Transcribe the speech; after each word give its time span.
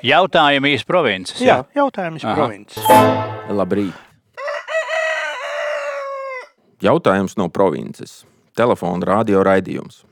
Jautājumi 0.00 0.72
iz 0.72 0.84
provinces. 0.88 1.40
Jā, 1.44 1.58
jautājums 1.76 2.22
Aha. 2.24 2.32
provinces. 2.38 2.84
Labrīt. 3.52 3.92
Jautājums 6.80 7.36
no 7.36 7.50
provinces. 7.52 8.22
Telefona 8.56 9.04
radio 9.04 9.42
raidījums. 9.44 10.06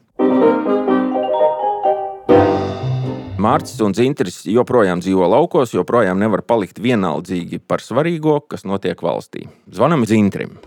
Mārcis 3.39 3.81
un 3.81 3.95
Zintris 3.97 4.43
joprojām 4.51 5.01
dzīvo 5.01 5.25
laukos, 5.31 5.73
joprojām 5.73 6.19
nevar 6.21 6.43
palikt 6.45 6.83
vienaldzīgi 6.83 7.63
par 7.65 7.81
svarīgo, 7.81 8.43
kas 8.45 8.67
notiek 8.69 9.01
valstī. 9.01 9.47
Zvanam 9.73 10.05
Zintrim. 10.05 10.59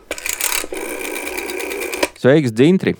Sveiks, 2.17 2.55
Zintri! 2.57 2.95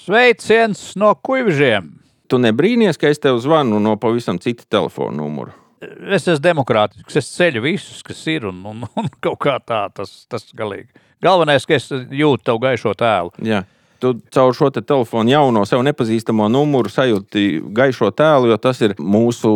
Sveiciens 0.00 0.94
no 0.96 1.12
kuivžiem! 1.20 1.96
Tu 2.30 2.40
nebrīnies, 2.40 2.96
ka 2.96 3.10
es 3.12 3.20
tev 3.20 3.42
zvanu 3.42 3.82
no 3.82 3.96
pavisam 4.00 4.40
cita 4.40 4.64
telefona 4.70 5.20
numura. 5.20 5.65
Es 5.84 6.24
esmu 6.24 6.40
demokrātisks, 6.40 7.18
es 7.20 7.28
ceļu 7.36 7.60
visus, 7.66 8.02
kas 8.06 8.22
ir, 8.32 8.46
un, 8.48 8.62
un, 8.64 8.84
un 8.96 9.08
kaut 9.24 9.40
kā 9.44 9.58
tā, 9.60 9.86
tas, 9.94 10.24
tas 10.30 10.46
galīgi. 10.56 10.88
Galvenais, 11.24 11.64
ka 11.68 11.76
es 11.76 11.88
jūtu 11.92 12.44
tavu 12.44 12.62
gaišo 12.64 12.92
tēlu. 12.96 13.32
Jā. 13.44 13.64
Tu 14.00 14.10
caur 14.32 14.52
šo 14.52 14.68
te 14.68 14.82
telefonu 14.84 15.32
jauno 15.32 15.62
sev 15.64 15.80
nepazīstamo 15.86 16.50
numuru 16.52 16.90
sajūti 16.92 17.62
gaišo 17.76 18.10
tēlu, 18.12 18.50
jo 18.52 18.58
tas 18.60 18.82
ir 18.84 18.92
mūsu 19.00 19.52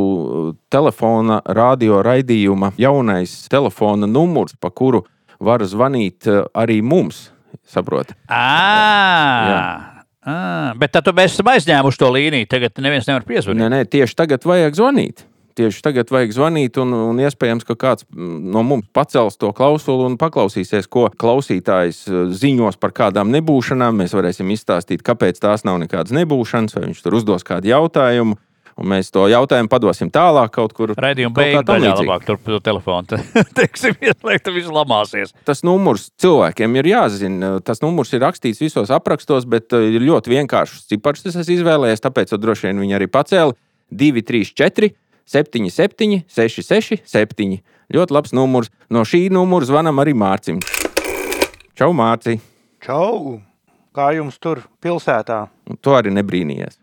telefona 0.72 1.42
radio 1.44 2.00
raidījuma 2.04 2.72
jaunais 2.80 3.34
telefona 3.52 4.08
numurs, 4.08 4.56
pa 4.56 4.72
kuru 4.72 5.04
var 5.40 5.64
zvanīt 5.68 6.28
eh, 6.28 6.42
arī 6.56 6.80
mums. 6.84 7.28
Saproti? 7.70 8.16
À, 8.26 10.02
à, 10.26 10.36
bet 10.78 10.90
tad 10.94 11.06
mēs 11.14 11.36
esam 11.36 11.52
aizņēmuši 11.52 12.00
to 12.00 12.08
līniju. 12.10 12.48
Tagad 12.50 12.80
neviens 12.82 13.06
nevar 13.06 13.22
piezvanīt. 13.28 13.62
Nē, 13.62 13.68
nē, 13.70 13.84
tieši 13.90 14.16
tagad 14.18 14.46
vajag 14.48 14.78
zvanīt. 14.78 15.22
Tieši 15.60 15.82
tagad 15.84 16.08
vajag 16.08 16.30
zvanīt, 16.32 16.78
un, 16.80 16.94
un 16.96 17.18
iespējams, 17.20 17.66
ka 17.68 17.74
kāds 17.76 18.06
mm, 18.08 18.36
no 18.54 18.62
mums 18.64 18.86
pacels 18.96 19.36
to 19.36 19.50
klausuli 19.52 20.06
un 20.08 20.14
paklausīsies, 20.20 20.86
ko 20.88 21.10
klausītājs 21.20 21.98
eh, 22.08 22.20
ziņos 22.32 22.78
par 22.80 22.94
kādām 22.96 23.28
nebūšanām. 23.34 23.98
Mēs 24.00 24.14
varēsim 24.16 24.48
izstāstīt, 24.54 25.04
kāpēc 25.04 25.42
tās 25.42 25.66
nav 25.68 25.76
nekādas 25.82 26.16
nebūšanas, 26.16 26.78
vai 26.78 26.86
viņš 26.86 27.02
tur 27.04 27.18
uzdos 27.20 27.44
kādu 27.44 27.68
jautājumu. 27.74 28.38
Un 28.80 28.88
mēs 28.88 29.10
to 29.12 29.26
jautājumu 29.28 29.68
padosim 29.68 30.08
tālāk 30.08 30.54
kaut 30.54 30.72
kur. 30.72 30.94
Kā 30.96 31.10
beigās 31.12 31.66
daļā 31.68 31.90
līdzīga. 31.90 32.06
labāk 32.06 32.24
tur 32.24 32.38
pa 32.40 32.60
telefonu. 32.64 33.18
Teiksim, 33.58 33.98
tad 34.22 34.48
viss 34.54 34.72
lamāsies. 34.72 35.34
Tas 35.44 35.60
numurs 35.66 36.06
cilvēkiem 36.22 36.78
ir 36.80 36.88
jāzina. 36.94 37.50
Tas 37.66 37.84
numurs 37.84 38.14
ir 38.16 38.24
rakstīts 38.24 38.62
visos 38.64 38.94
aprakstos, 38.96 39.44
bet 39.44 39.76
eh, 39.76 39.90
ir 39.98 40.08
ļoti 40.08 40.32
vienkāršs 40.32 40.88
cipars. 40.94 41.26
Es 41.28 41.36
esmu 41.36 41.58
izvēlējies, 41.58 42.06
tāpēc 42.06 42.32
droši 42.40 42.70
vien 42.70 42.80
viņi 42.86 42.96
arī 43.02 43.10
pacēla 43.12 43.58
2, 43.90 44.24
3, 44.24 44.54
4, 44.56 44.92
7, 45.26 45.70
7, 45.70 46.22
6, 46.28 46.62
6, 46.66 47.00
7. 47.06 47.60
Ļoti 47.90 48.14
labs 48.14 48.34
numurs. 48.36 48.70
No 48.90 49.02
šī 49.06 49.26
numura 49.34 49.66
zvanam 49.66 49.98
arī 50.02 50.14
Mārcim. 50.14 50.60
Čau, 51.78 51.92
Mārci! 51.96 52.38
Čau! 52.84 53.40
Kā 53.96 54.12
jums 54.14 54.38
tur 54.38 54.62
pilsētā? 54.82 55.48
Un 55.66 55.78
Tu 55.82 55.94
arī 55.96 56.12
nebrīnījies. 56.14 56.78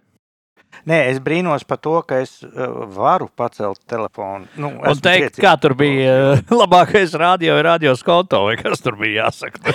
Nē, 0.88 0.98
es 1.12 1.20
brīnos 1.24 1.64
par 1.68 1.80
to, 1.84 1.96
ka 2.08 2.20
es 2.24 2.44
uh, 2.46 2.86
varu 2.94 3.28
pacelt 3.36 3.80
telefonu. 3.90 4.46
Nu, 4.60 4.70
Un 4.78 5.00
teikt, 5.00 5.38
priecīgs 5.38 5.44
kā 5.44 5.54
tur 5.62 5.74
bija 5.80 6.14
uh, 6.36 6.42
labākais 6.62 7.16
radio, 7.18 7.58
ir 7.60 7.66
radios 7.68 8.04
konto, 8.06 8.44
vai 8.48 8.56
kas 8.60 8.84
tur 8.84 8.96
bija 9.00 9.26
jāsaka. 9.26 9.60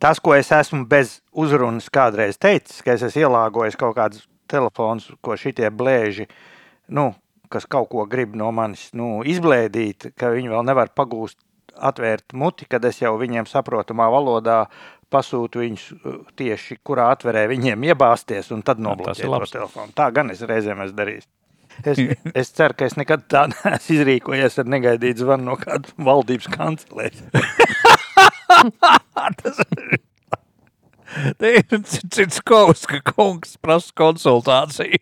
Tas, 0.00 0.16
ko 0.22 0.32
es 0.32 0.48
esmu 0.56 0.86
bez 0.88 1.18
uzrunas 1.36 1.90
kādreiz 1.92 2.38
teicis, 2.40 2.80
ka 2.84 2.94
es 2.96 3.02
esmu 3.04 3.26
ielāgojis 3.26 3.76
kaut 3.80 3.98
kādus 3.98 4.24
telefonus, 4.50 5.10
ko 5.24 5.36
šitie 5.38 5.70
blēži, 5.74 6.26
nu, 6.96 7.10
kas 7.50 7.66
kaut 7.70 7.90
ko 7.92 8.06
grib 8.10 8.36
no 8.38 8.50
manis 8.54 8.88
nu, 8.96 9.20
izblēdīt, 9.26 10.12
ka 10.18 10.32
viņi 10.34 10.52
vēl 10.52 10.66
nevar 10.68 10.92
pagūst, 10.96 11.38
atvērt 11.80 12.34
muti, 12.36 12.66
kad 12.70 12.84
es 12.84 13.00
jau 13.00 13.14
viņiem 13.18 13.46
saprotamā 13.48 14.08
valodā 14.12 14.64
pasūtu 15.10 15.62
viņus 15.62 15.84
uh, 15.94 16.16
tieši 16.38 16.78
kurā 16.86 17.10
atverē 17.14 17.46
viņiem 17.50 17.88
iebāzties 17.90 18.50
un 18.54 18.62
tad 18.62 18.78
tas 18.78 18.82
ir 18.82 18.86
nobloķēt 18.86 19.26
to 19.26 19.50
telefonu. 19.58 19.94
Tā 19.96 20.10
gan 20.14 20.30
es 20.34 20.42
reizēm 20.46 20.82
esmu 20.84 20.98
darījis. 20.98 21.26
Es, 21.80 22.02
es 22.42 22.52
ceru, 22.54 22.76
ka 22.78 22.86
es 22.90 22.96
nekad 23.00 23.26
tā 23.30 23.46
neesmu 23.50 23.96
izrīkojies 23.96 24.60
ar 24.62 24.70
negaidītu 24.76 25.24
zvanu 25.24 25.50
no 25.50 25.56
kādas 25.60 25.94
valdības 25.98 26.50
kancelēs. 26.54 27.22
Te 29.40 29.50
ir 29.50 30.09
cits 32.14 32.40
kaut 32.46 32.86
ka 32.88 33.00
kungs 33.12 33.56
prasa 33.62 33.92
konsultāciju. 33.96 35.00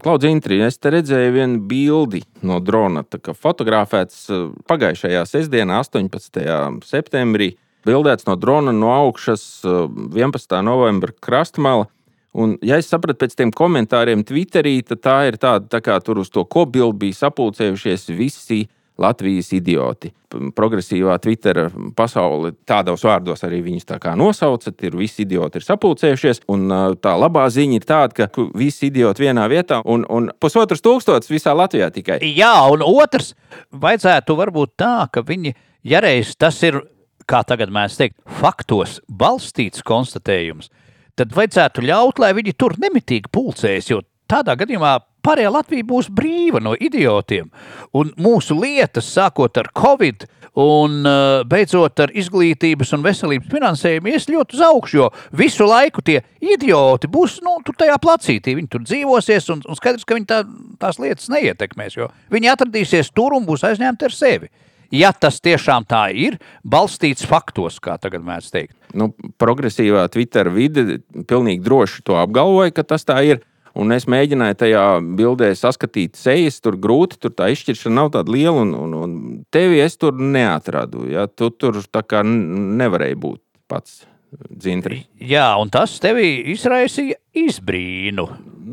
Klaudz, 0.00 0.24
Intri, 0.24 0.62
es 0.64 0.78
te 0.80 0.90
redzēju 0.94 1.32
vienu 1.34 1.58
bildi 1.68 2.22
no 2.46 2.58
drona, 2.64 3.02
kā 3.04 3.34
fotografēts 3.36 4.22
eh, 4.32 4.46
pagājušajā 4.70 5.24
sestdienā, 5.28 5.82
18. 5.84 6.80
septembrī. 6.86 7.52
Bildēts 7.86 8.26
no 8.26 8.34
drona 8.40 8.72
no 8.72 8.94
augšas 8.94 9.44
eh, 9.68 9.84
11. 10.16 10.56
novembra 10.64 11.12
krastmala. 11.20 11.90
Un, 12.36 12.56
ja 12.64 12.76
es 12.80 12.88
sapratu 12.92 13.22
pēc 13.22 13.36
tiem 13.36 13.52
komentāriem 13.52 14.24
Twitterī, 14.28 14.78
tad 14.84 15.00
tā 15.04 15.18
ir 15.28 15.38
tāda, 15.40 15.68
tā 15.72 15.80
kā 15.84 15.96
tur 16.04 16.20
uz 16.20 16.32
to 16.32 16.44
kobildu 16.44 17.06
bija 17.06 17.16
sapulcējušies 17.22 18.10
visi 18.16 18.66
Latvijas 18.98 19.50
idioti. 19.52 20.10
Progresīvā 20.56 21.16
Twitter 21.22 21.66
pasaule 21.96 22.52
tādos 22.68 23.04
vārdos 23.04 23.44
arī 23.46 23.60
viņus 23.64 23.88
tā 23.88 23.98
kā 24.02 24.14
nosauca. 24.18 24.72
Ir 24.84 24.96
visi 24.96 25.24
idioti 25.26 25.60
ir 25.60 25.66
sapulcējušies. 25.66 26.42
Un 26.52 26.66
tā 27.02 27.12
labā 27.20 27.44
ziņa 27.52 27.78
ir 27.78 27.86
tāda, 27.88 28.26
ka 28.26 28.46
visi 28.56 28.88
idioti 28.90 29.26
vienā 29.26 29.46
vietā 29.52 29.82
un, 29.84 30.06
un 30.08 30.30
pusotrs 30.40 30.84
tūkstotis 30.84 31.32
visā 31.32 31.54
Latvijā 31.56 31.90
tikai. 31.94 32.20
Jā, 32.36 32.54
un 32.72 32.84
otrs, 32.86 33.34
vajadzētu 33.72 34.38
varbūt 34.40 34.76
tā, 34.80 34.94
ka 35.12 35.24
viņi, 35.26 35.54
ja 35.86 36.00
reiz 36.04 36.34
tas 36.40 36.58
ir, 36.66 36.80
kā 37.28 37.42
tagad 37.46 37.72
mēs 37.74 37.98
teikt, 38.00 38.18
faktos 38.40 39.00
balstīts 39.08 39.84
konstatējums, 39.86 40.72
tad 41.16 41.36
vajadzētu 41.36 41.84
ļaut, 41.84 42.20
lai 42.22 42.32
viņi 42.36 42.56
tur 42.56 42.76
nemitīgi 42.80 43.32
pulcējas, 43.32 43.92
jo 43.92 44.02
tādā 44.30 44.56
gadījumā 44.58 44.98
pārējā 45.26 45.52
Latvija 45.52 45.88
būs 45.88 46.08
brīva 46.14 46.62
no 46.62 46.76
idiotiem. 46.78 47.50
Un 47.96 48.14
mūsu 48.20 48.56
lietas, 48.58 49.10
sākot 49.12 49.58
ar 49.60 49.70
Covid 49.76 50.26
un 50.56 51.02
uh, 51.04 51.42
beidzot 51.48 52.00
ar 52.00 52.12
izglītības 52.16 52.94
un 52.96 53.02
veselības 53.04 53.50
finansējumu, 53.52 54.08
ies 54.08 54.28
ļoti 54.30 54.56
uz 54.56 54.62
augšu, 54.64 54.98
jo 55.02 55.08
visu 55.36 55.66
laiku 55.68 56.04
tie 56.04 56.22
idioti 56.40 57.10
būs 57.12 57.40
nu, 57.44 57.58
tur 57.66 57.76
tajā 57.76 57.98
placītī. 58.00 58.54
Viņi 58.56 58.70
tur 58.72 58.86
dzīvosies, 58.86 59.50
un, 59.52 59.64
un 59.68 59.78
skaidrs, 59.78 60.06
ka 60.08 60.16
viņi 60.16 60.30
tā, 60.30 60.42
tās 60.80 61.00
lietas 61.02 61.28
neietekmēs, 61.32 61.98
jo 62.00 62.08
viņi 62.32 62.52
atradīsies 62.54 63.12
tur 63.12 63.36
un 63.36 63.44
būs 63.48 63.66
aizņemti 63.68 64.08
ar 64.08 64.16
sevi. 64.16 64.48
Ja 64.94 65.10
tas 65.12 65.42
tiešām 65.42 65.84
tā 65.90 66.06
ir, 66.14 66.38
balstīts 66.64 67.26
faktos, 67.26 67.80
kā 67.82 67.98
tagad 68.00 68.24
mēs 68.24 68.52
teikt. 68.54 68.76
Nu, 68.96 69.10
progresīvā 69.40 70.06
Twitter 70.14 70.48
vide 70.54 71.00
pilnīgi 71.26 71.64
droši 71.66 72.04
to 72.06 72.16
apgalvoja, 72.20 72.72
ka 72.72 72.86
tas 72.94 73.04
tā 73.04 73.18
ir. 73.26 73.42
Un 73.76 73.92
es 73.92 74.06
mēģināju 74.08 74.56
tajā 74.62 74.84
bildē 75.18 75.50
saskatīt 75.58 76.16
sejas, 76.16 76.58
tur 76.64 76.78
grūti, 76.80 77.18
tur 77.20 77.34
tā 77.36 77.50
izšķiršana 77.52 77.98
nav 77.98 78.12
tāda 78.14 78.32
liela, 78.32 78.62
un, 78.64 78.72
un, 78.72 78.94
un 79.04 79.16
tevi 79.52 79.82
es 79.84 79.98
tur 80.00 80.16
neatradu. 80.16 81.04
Ja? 81.12 81.26
Tu 81.28 81.50
tur 81.60 81.82
tā 81.84 82.00
kā 82.06 82.22
nevarēji 82.24 83.18
būt 83.20 83.42
pats 83.68 84.04
dzintri. 84.32 85.02
Jā, 85.22 85.48
un 85.60 85.70
tas 85.72 85.98
tevi 86.02 86.28
izraisīja 86.54 87.18
izbrīnu. 87.36 88.26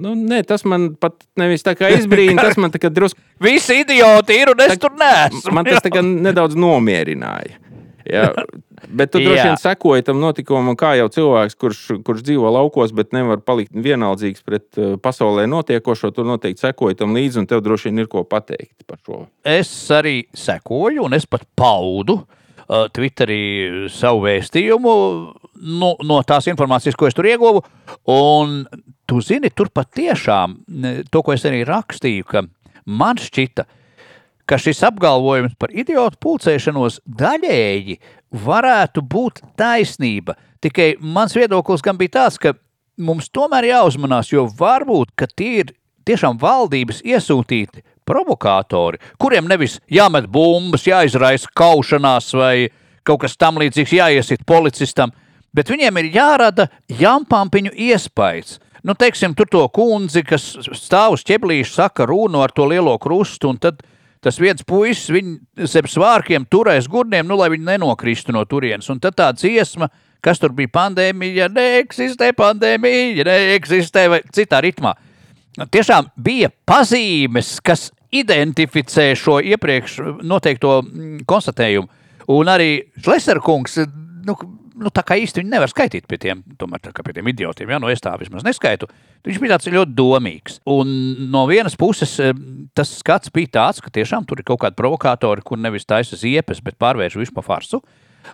Nu, 0.03 0.15
nē, 0.17 0.41
tas 0.47 0.63
man 0.67 0.93
pat 0.99 1.19
nevis 1.39 1.63
tā 1.63 1.75
kā 1.77 1.91
izbrīna, 1.93 2.41
tas 2.41 2.57
man 2.59 2.73
tā 2.73 2.81
kā 2.81 2.89
drusku, 2.91 3.19
Visi 3.43 3.81
idioti 3.83 4.39
ir, 4.41 4.53
un 4.53 4.63
es 4.65 4.79
tur 4.81 4.95
neesmu. 4.97 5.53
man 5.55 5.67
tas 5.67 5.83
tā 5.83 5.91
kā 5.93 6.03
nedaudz 6.03 6.57
nomierināja. 6.59 7.59
Ja? 8.07 8.29
Bet 8.87 9.13
tu 9.13 9.21
droši 9.23 9.45
vien 9.47 9.59
sekoji 9.59 10.05
tam 10.05 10.19
notikumam, 10.21 10.75
kā 10.79 10.93
jau 10.99 11.07
cilvēks, 11.13 11.57
kurš, 11.59 11.81
kurš 12.05 12.23
dzīvo 12.27 12.51
laukos, 12.51 12.93
bet 12.95 13.13
nevar 13.15 13.41
palikt 13.45 13.75
vienaldzīgs 13.75 14.43
pret 14.45 14.79
uh, 14.79 14.95
pasaulē 15.01 15.45
notiekošo. 15.49 16.11
Tu 16.15 16.25
noteikti 16.27 16.65
sekoji 16.65 16.99
tam 16.99 17.15
līdzi, 17.15 17.43
un 17.43 17.49
tev 17.49 17.63
droši 17.65 17.89
vien 17.89 18.03
ir 18.03 18.09
ko 18.11 18.25
pateikt 18.27 18.85
par 18.87 18.99
šo. 19.05 19.25
es 19.47 19.71
arī 19.93 20.23
sekoju, 20.35 21.05
un 21.07 21.15
es 21.15 21.27
pat 21.29 21.45
paudu 21.55 22.19
uh, 22.19 22.87
Twitterī 22.93 23.87
savu 23.93 24.25
vēstījumu 24.27 24.95
no, 25.63 25.93
no 26.03 26.19
tās 26.27 26.49
informācijas, 26.51 26.97
ko 26.99 27.07
es 27.07 27.17
tur 27.17 27.27
ieguvu. 27.29 27.63
Un 28.11 28.63
tu 29.09 29.21
zini, 29.23 29.51
tur 29.53 29.71
patiešām 29.73 30.57
to, 31.11 31.23
ko 31.23 31.35
es 31.35 31.45
arī 31.47 31.63
rakstīju, 31.67 32.27
ka 32.27 32.43
man 32.89 33.19
šķita, 33.21 33.65
ka 33.65 33.81
šis 34.59 34.83
apgalvojums 34.87 35.55
par 35.59 35.71
idiotu 35.71 36.19
pulcēšanos 36.23 36.99
daļēji 37.07 37.99
varētu 38.43 39.03
būt 39.05 39.41
taisnība. 39.59 40.35
Tikai 40.63 40.93
mans 40.99 41.35
viedoklis 41.35 41.83
gan 41.83 41.99
bija 41.99 42.17
tāds, 42.19 42.39
ka 42.39 42.55
mums 42.97 43.29
tomēr 43.33 43.69
jāuzmanās, 43.71 44.31
jo 44.33 44.45
varbūt 44.59 45.13
ka 45.15 45.27
tie 45.27 45.63
ir 45.63 45.73
tiešām 46.07 46.39
valdības 46.41 47.01
iesūtīti 47.07 47.83
provokātori, 48.07 48.99
kuriem 49.19 49.47
nevis 49.47 49.79
jāmet 49.91 50.27
bumbas, 50.31 50.87
jāizraisa 50.87 51.51
kaušanās 51.55 52.33
vai 52.35 52.69
kaut 53.07 53.23
kas 53.23 53.37
tamlīdzīgs, 53.39 53.95
jāiesit 53.95 54.43
policistam, 54.47 55.13
bet 55.55 55.71
viņiem 55.71 56.01
ir 56.01 56.11
jārada 56.17 56.67
jampampiņu 56.87 57.71
iespējas. 57.75 58.59
nu, 58.83 58.93
teiksim, 58.93 59.33
tur 59.33 59.47
to 59.47 59.63
kundzi, 59.71 60.25
kas 60.27 60.43
stāv 60.75 61.15
uz 61.15 61.23
ķeblīša, 61.23 61.73
saka 61.73 62.05
runu 62.05 62.41
ar 62.43 62.51
to 62.51 62.65
lielo 62.67 62.97
krustu, 62.99 63.47
un 63.53 63.57
tad 63.57 63.79
tas 64.23 64.39
viens 64.39 64.63
puisis, 64.67 65.11
viņi 65.13 65.67
zem 65.69 65.87
svārkiem 65.89 66.47
turēs 66.51 66.87
gurniem, 66.91 67.27
nu, 67.27 67.37
lai 67.39 67.49
viņi 67.53 67.67
nenokristu 67.67 68.35
no 68.35 68.43
turienes. 68.49 68.89
Un 68.91 69.01
tad 69.03 69.17
tā 69.19 69.29
dziesma, 69.35 69.89
kas 70.23 70.39
tur 70.39 70.55
bija 70.55 70.71
pandēmija, 70.73 71.49
neeksistē 71.51 72.31
pandēmija, 72.37 73.27
neeksistē 73.27 74.07
vai 74.13 74.21
citā 74.35 74.61
ritmā. 74.63 74.95
Tiešām 75.53 76.09
bija 76.23 76.49
pazīmes, 76.65 77.57
kas 77.61 77.91
identificē 78.13 79.11
šo 79.17 79.39
iepriekš 79.43 79.99
noteikto 80.25 80.79
konstatējumu. 81.29 81.89
Un 82.33 82.49
arī 82.49 82.69
Šleserkungs, 83.03 83.81
nu, 84.23 84.37
nu, 84.79 84.91
tā 84.93 85.03
kā 85.05 85.17
īsti 85.21 85.41
viņi 85.41 85.51
nevar 85.53 85.71
skaitīt 85.71 86.07
pie 86.09 86.19
tiem, 86.21 86.43
tomēr, 86.59 86.83
pie 86.93 87.15
tiem 87.15 87.31
idiotiem. 87.31 87.73
Ja? 87.73 87.79
Nu, 87.81 87.89
es 87.91 88.03
tā 88.03 88.13
vismaz 88.19 88.45
neskaitu. 88.45 88.89
Viņš 89.27 89.41
bija 89.41 89.55
tāds 89.55 89.69
ļoti 89.71 89.95
domīgs. 89.97 90.59
Un 90.69 90.93
no 91.33 91.45
vienas 91.49 91.77
puses 91.79 92.15
eh, 92.23 92.33
tas 92.77 92.91
skats 92.99 93.33
bija 93.33 93.53
tāds, 93.59 93.83
ka 93.83 93.93
tiešām 93.93 94.27
tur 94.29 94.41
ir 94.41 94.47
kaut 94.47 94.63
kādi 94.63 94.79
provokatori, 94.79 95.45
kur 95.45 95.61
nevis 95.61 95.87
taisa 95.89 96.19
ziepes, 96.19 96.63
bet 96.63 96.79
pārvērš 96.81 97.19
visu 97.21 97.35
par 97.35 97.47
farsu. 97.47 97.83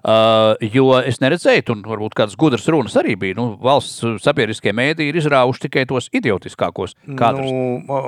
Uh, 0.05 0.53
jo 0.69 0.91
es 1.01 1.17
neredzēju, 1.17 1.63
un 1.73 1.79
varbūt 1.89 2.13
kādas 2.19 2.35
gudras 2.39 2.67
runas 2.69 2.93
arī 2.99 3.15
bija. 3.19 3.33
Nu, 3.39 3.55
valsts 3.57 4.03
sabiedriskie 4.21 4.69
mēdīji 4.77 5.09
ir 5.09 5.17
izrāvuši 5.17 5.63
tikai 5.65 5.87
tos 5.89 6.11
idiotiskākos 6.13 6.93
kadrus. 7.17 7.49
Nu, 7.49 8.03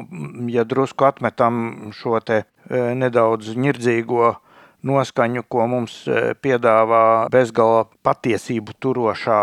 ja 0.53 0.61
drusku 0.61 1.09
atmetam 1.09 1.89
šo 1.97 2.21
te 2.21 2.43
eh, 2.43 2.93
nedaudz 3.01 3.55
ņirdzīgo 3.57 4.27
uh, 4.29 4.39
noskaņu, 4.87 5.43
ko 5.51 5.67
mums 5.69 6.01
e, 6.07 6.31
piedāvā 6.41 7.27
bezgala 7.33 7.85
patiesību 8.05 8.77
turošā 8.81 9.41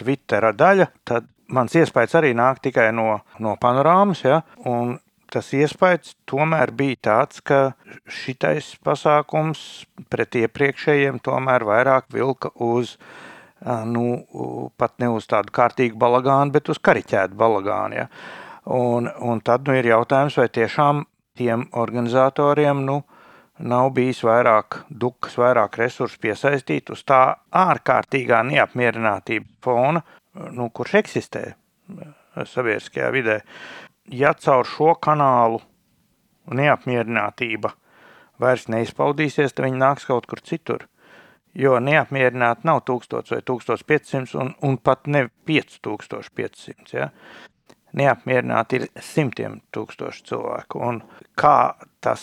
Twittera 0.00 0.54
daļa, 0.56 0.88
tad 1.08 1.28
mans 1.52 1.76
iespējas 1.76 2.16
arī 2.20 2.32
nāk 2.36 2.62
tikai 2.64 2.90
no, 2.96 3.20
no 3.42 3.56
panorāmas. 3.60 4.24
Ja? 4.24 4.42
Un 4.68 4.96
tas 5.32 5.50
iespējas 5.56 6.14
tomēr 6.28 6.72
bija 6.76 7.00
tāds, 7.10 7.42
ka 7.44 7.72
šitais 8.08 8.74
pasākums 8.84 9.84
pret 10.12 10.38
iepriekšējiem 10.40 11.20
tomēr 11.24 11.66
vairāk 11.68 12.08
vilka 12.14 12.52
uz, 12.64 12.96
nu, 13.64 14.06
pat 14.80 14.96
ne 15.02 15.12
uz 15.12 15.28
tādu 15.28 15.52
kārtīgu 15.54 16.00
balagānu, 16.00 16.54
bet 16.54 16.72
uz 16.72 16.80
kariķētu 16.80 17.36
balagānu. 17.38 18.02
Ja? 18.02 18.08
Un, 18.68 19.08
un 19.24 19.40
tad 19.44 19.68
nu, 19.68 19.76
ir 19.76 19.88
jautājums, 19.88 20.36
vai 20.40 20.48
tiešām 20.52 21.06
tiem 21.38 21.68
organizatoriem, 21.78 22.82
nu, 22.84 23.02
nav 23.58 23.90
bijis 23.96 24.22
vairāk 24.26 24.82
dukas, 24.90 25.36
vairāk 25.38 25.78
resursu 25.80 26.20
piesaistīt 26.22 26.90
uz 26.94 27.02
tā 27.08 27.22
ārkārtīgā 27.54 28.42
neapmierinātības 28.50 29.58
fona, 29.64 30.02
nu, 30.54 30.68
kurš 30.70 30.98
eksistē 31.02 31.44
eh, 31.50 32.12
sabiedriskajā 32.46 33.10
vidē. 33.14 33.40
Ja 34.08 34.32
caur 34.34 34.66
šo 34.66 34.94
kanālu 35.02 35.60
neapmierinātība 36.54 37.74
vairs 38.40 38.68
neizpaudīsies, 38.72 39.52
tad 39.52 39.66
viņi 39.66 39.82
nāks 39.82 40.06
kaut 40.08 40.28
kur 40.30 40.40
citur. 40.44 40.86
Jo 41.58 41.78
neapmierināti 41.82 42.68
nav 42.68 42.84
1000 42.86 43.32
vai 43.32 43.40
1500 43.42 44.38
un, 44.38 44.52
un 44.62 44.76
pat 44.78 45.08
ne 45.10 45.26
5500. 45.48 46.92
Ja? 46.94 47.08
Neapmierināti 47.98 48.78
ir 48.78 48.86
simtiem 49.02 49.58
tūkstoši 49.74 50.26
cilvēku. 50.28 50.82
Un 50.84 51.00
kā 51.40 51.74
tas 52.04 52.22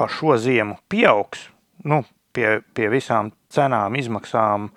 pa 0.00 0.08
šo 0.08 0.38
ziemu 0.40 0.78
pieaugs, 0.88 1.50
nu, 1.84 2.00
pie, 2.32 2.62
pie 2.72 2.88
visām 2.88 3.34
cenām, 3.52 3.98
izmaksām, 4.00 4.70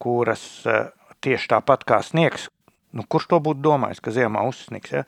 kuras 0.00 0.44
eh, 0.64 0.86
tieši 1.20 1.50
tāpat 1.52 1.84
kā 1.88 2.00
sniegs, 2.06 2.48
nu, 2.96 3.04
kurš 3.04 3.28
to 3.34 3.42
būtu 3.44 3.60
domājis, 3.64 4.00
ka 4.00 4.14
ziemā 4.16 4.46
uzsniks, 4.48 4.96
ja? 4.96 5.04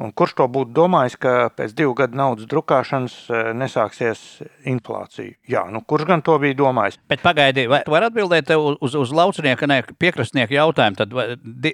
Un 0.00 0.12
kurš 0.16 0.32
to 0.38 0.46
būtu 0.48 0.72
domājis, 0.72 1.16
ka 1.20 1.32
pēc 1.52 1.72
divu 1.76 1.92
gadu 1.96 2.16
naudas 2.20 2.48
drukāšanas 2.50 3.16
eh, 3.32 3.48
nesāksies 3.56 4.20
inflācija? 4.68 5.32
Jā, 5.48 5.64
nu 5.72 5.80
kurš 5.80 6.06
gan 6.12 6.24
to 6.24 6.36
bija 6.42 6.58
domājis? 6.60 7.00
Bet 7.08 7.24
pagaidi, 7.24 7.66
vai 7.72 7.80
var 7.88 8.10
atbildēt 8.10 8.52
uz, 8.56 8.96
uz, 9.00 9.16
laucinieka, 9.16 9.68
ne 9.68 9.80
piekrastnieka 9.96 10.56
jautājumu? 10.56 11.00
Tad 11.00 11.16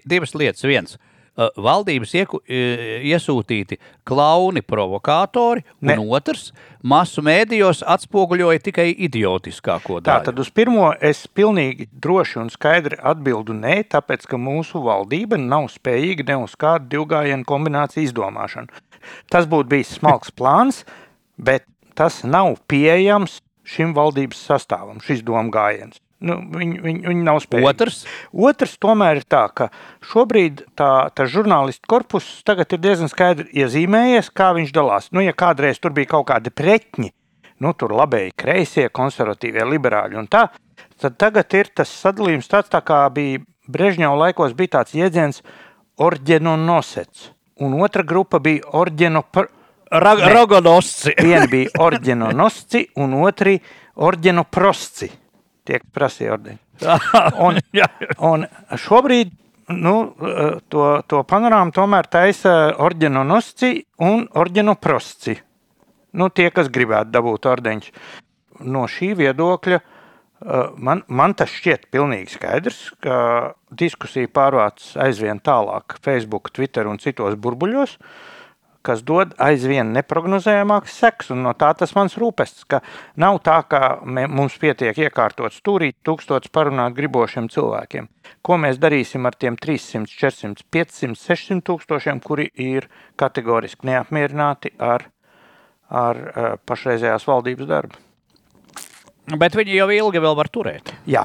divas 0.07 0.35
lietas. 0.39 0.67
Viens, 0.67 0.99
valdības 1.37 2.15
ieku, 2.17 2.41
iesūtīti 2.49 3.79
klauni, 4.09 4.63
provokātori, 4.65 5.65
un 5.83 5.91
ne. 5.91 5.97
otrs- 6.19 6.53
masu 6.93 7.23
mēdījos 7.23 7.83
atspoguļoja 7.85 8.63
tikai 8.69 8.89
idiotiskāko 9.09 10.01
daļu. 10.01 10.07
Tā 10.07 10.31
tad 10.31 10.39
uz 10.39 10.51
pirmo 10.51 10.93
es 11.01 11.27
pilnīgi 11.27 11.89
droši 11.93 12.41
un 12.41 12.51
skaidri 12.51 12.97
atbildu 13.03 13.53
nē, 13.53 13.85
tāpēc 13.85 14.27
ka 14.27 14.37
mūsu 14.37 14.83
valdība 14.83 15.37
nav 15.37 15.69
spējīga 15.69 16.29
ne 16.29 16.37
uz 16.45 16.57
kādu 16.57 16.89
divgājienu 16.97 17.45
kombināciju 17.45 18.09
izdomāšanu. 18.09 18.69
Tas 19.31 19.47
būtu 19.47 19.69
bijis 19.69 19.99
smalks 19.99 20.31
plāns, 20.31 20.85
bet 21.37 21.67
tas 21.95 22.25
nav 22.25 22.57
pieejams 22.69 23.41
šim 23.67 23.95
valdības 23.95 24.41
sastāvam, 24.49 25.03
šis 25.03 25.23
domu 25.27 25.51
gājiens. 25.51 26.01
Nu, 26.25 26.39
viņi, 26.49 26.79
viņi, 26.81 27.03
viņi 27.11 27.25
nav 27.27 27.43
spējīgi. 27.45 27.69
Otrs? 27.69 27.97
Otrs 28.33 28.77
tomēr 28.81 29.21
ir 29.21 29.27
tā, 29.29 29.43
ka 29.53 29.69
šobrīd 30.13 30.63
tā, 30.79 30.91
tā 31.13 31.27
žurnālistu 31.29 31.85
korpus 31.93 32.29
tagad 32.47 32.73
ir 32.73 32.81
diezgan 32.81 33.13
skaidri 33.13 33.51
iezīmējies, 33.61 34.31
kā 34.33 34.55
viņš 34.57 34.73
dalās. 34.77 35.11
Nu, 35.13 35.21
ja 35.21 35.35
kādreiz 35.37 35.81
tur 35.83 35.93
bija 35.97 36.15
kaut 36.15 36.31
kādi 36.31 36.53
preķņi, 36.57 37.11
nu, 37.61 37.73
tur 37.77 37.93
labēji 37.99 38.33
kreisie, 38.41 38.87
konservatīvie, 38.97 39.67
liberāļi 39.75 40.17
un 40.23 40.31
tā, 40.33 40.47
tad 41.03 41.19
tagad 41.21 41.53
ir 41.59 41.69
tas 41.77 41.93
sadalījums 41.93 42.49
tāds, 42.49 42.73
tā 42.73 42.81
kā 42.85 43.05
bija 43.13 43.45
Brežņeva 43.67 44.15
laikos 44.15 44.55
bija 44.57 44.79
tāds 44.79 44.95
jēdziens 44.95 45.43
orģeno 46.01 46.55
nosets, 46.61 47.33
un 47.61 47.77
otra 47.83 48.07
grupa 48.07 48.41
bija 48.41 48.65
orģeno 48.79 49.25
par... 49.35 49.51
Rogonosci. 49.87 51.13
Viena 51.19 51.45
bija 51.51 51.77
orģeno 51.83 52.33
nosci, 52.35 52.87
un 53.03 53.13
otri 53.21 53.59
orģeno 54.03 54.47
prosci 54.51 55.11
tiek 55.67 55.85
prasīja 55.95 56.37
ordeņi. 56.37 56.63
Un, 57.47 57.59
un 58.21 58.45
šobrīd 58.77 59.31
nu, 59.73 59.95
to, 60.71 60.85
to 61.09 61.23
panorāmu 61.27 61.73
tomēr 61.75 62.09
taisa 62.13 62.53
orģino 62.85 63.23
nosci 63.27 63.81
un 64.05 64.27
orģino 64.37 64.77
prosci. 64.77 65.39
Nu, 66.17 66.29
tie, 66.29 66.51
kas 66.55 66.69
gribētu 66.73 67.13
dabūt 67.17 67.49
ordeņus. 67.49 67.91
No 68.69 68.85
šī 68.89 69.11
viedokļa 69.19 69.81
man, 70.77 71.03
man 71.09 71.35
tas 71.37 71.53
šķiet 71.53 71.89
pilnīgi 71.93 72.37
skaidrs, 72.37 72.79
ka 73.05 73.19
diskusija 73.73 74.29
pārvāc 74.33 74.93
aizvien 75.03 75.41
tālāk 75.41 75.99
Facebook, 76.05 76.53
Twitter 76.57 76.89
un 76.89 77.01
citos 77.03 77.37
burbuļos. 77.41 77.97
Uh, 77.97 78.36
kas 78.87 79.03
dod 79.07 79.35
aizvien 79.43 79.91
neparedzējamākas 79.97 80.99
sekas. 81.01 81.33
No 81.35 81.53
tā 81.59 81.73
tas 81.79 81.95
mans 81.97 82.17
rūpestis, 82.21 82.67
ka 82.71 82.83
nav 83.21 83.41
tā, 83.47 83.59
ka 83.69 83.99
mums 84.07 84.57
pietiek 84.63 84.99
iekārtot 85.07 85.55
stūrīt 85.55 85.99
tūkstotis 86.07 86.53
parunāt 86.55 86.97
gribošiem 86.99 87.51
cilvēkiem. 87.53 88.09
Ko 88.47 88.59
mēs 88.63 88.81
darīsim 88.83 89.27
ar 89.27 89.37
tiem 89.39 89.59
300, 89.59 90.07
400, 90.11 90.67
500, 90.75 91.19
600 91.19 91.67
tūkstošiem, 91.67 92.23
kuri 92.25 92.49
ir 92.55 92.89
kategoriski 93.19 93.91
neapmierināti 93.91 94.75
ar, 94.79 95.09
ar 95.91 96.23
pašreizējās 96.67 97.27
valdības 97.27 97.71
darbu? 97.71 98.03
Bet 99.35 99.59
viņi 99.59 99.75
jau 99.75 99.91
ilgi 99.91 100.23
vēl 100.23 100.37
var 100.39 100.51
turēt. 100.55 100.93
Jā. 101.11 101.25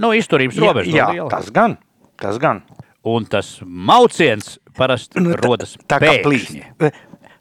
Nu, 0.00 0.12
izturības 0.14 0.60
robežas. 0.62 0.94
Jā, 0.94 1.08
jā 1.18 1.26
tas 1.32 1.50
gan. 1.54 1.74
Tas 2.20 2.38
gan. 2.40 2.62
Un 3.10 3.24
tas 3.26 3.58
mauciens 3.64 4.58
parasti 4.76 5.22
nu, 5.22 5.34
rodas 5.40 5.76
tā, 5.80 5.96
tā 5.96 6.00
kā 6.04 6.12
plīsni. 6.24 6.64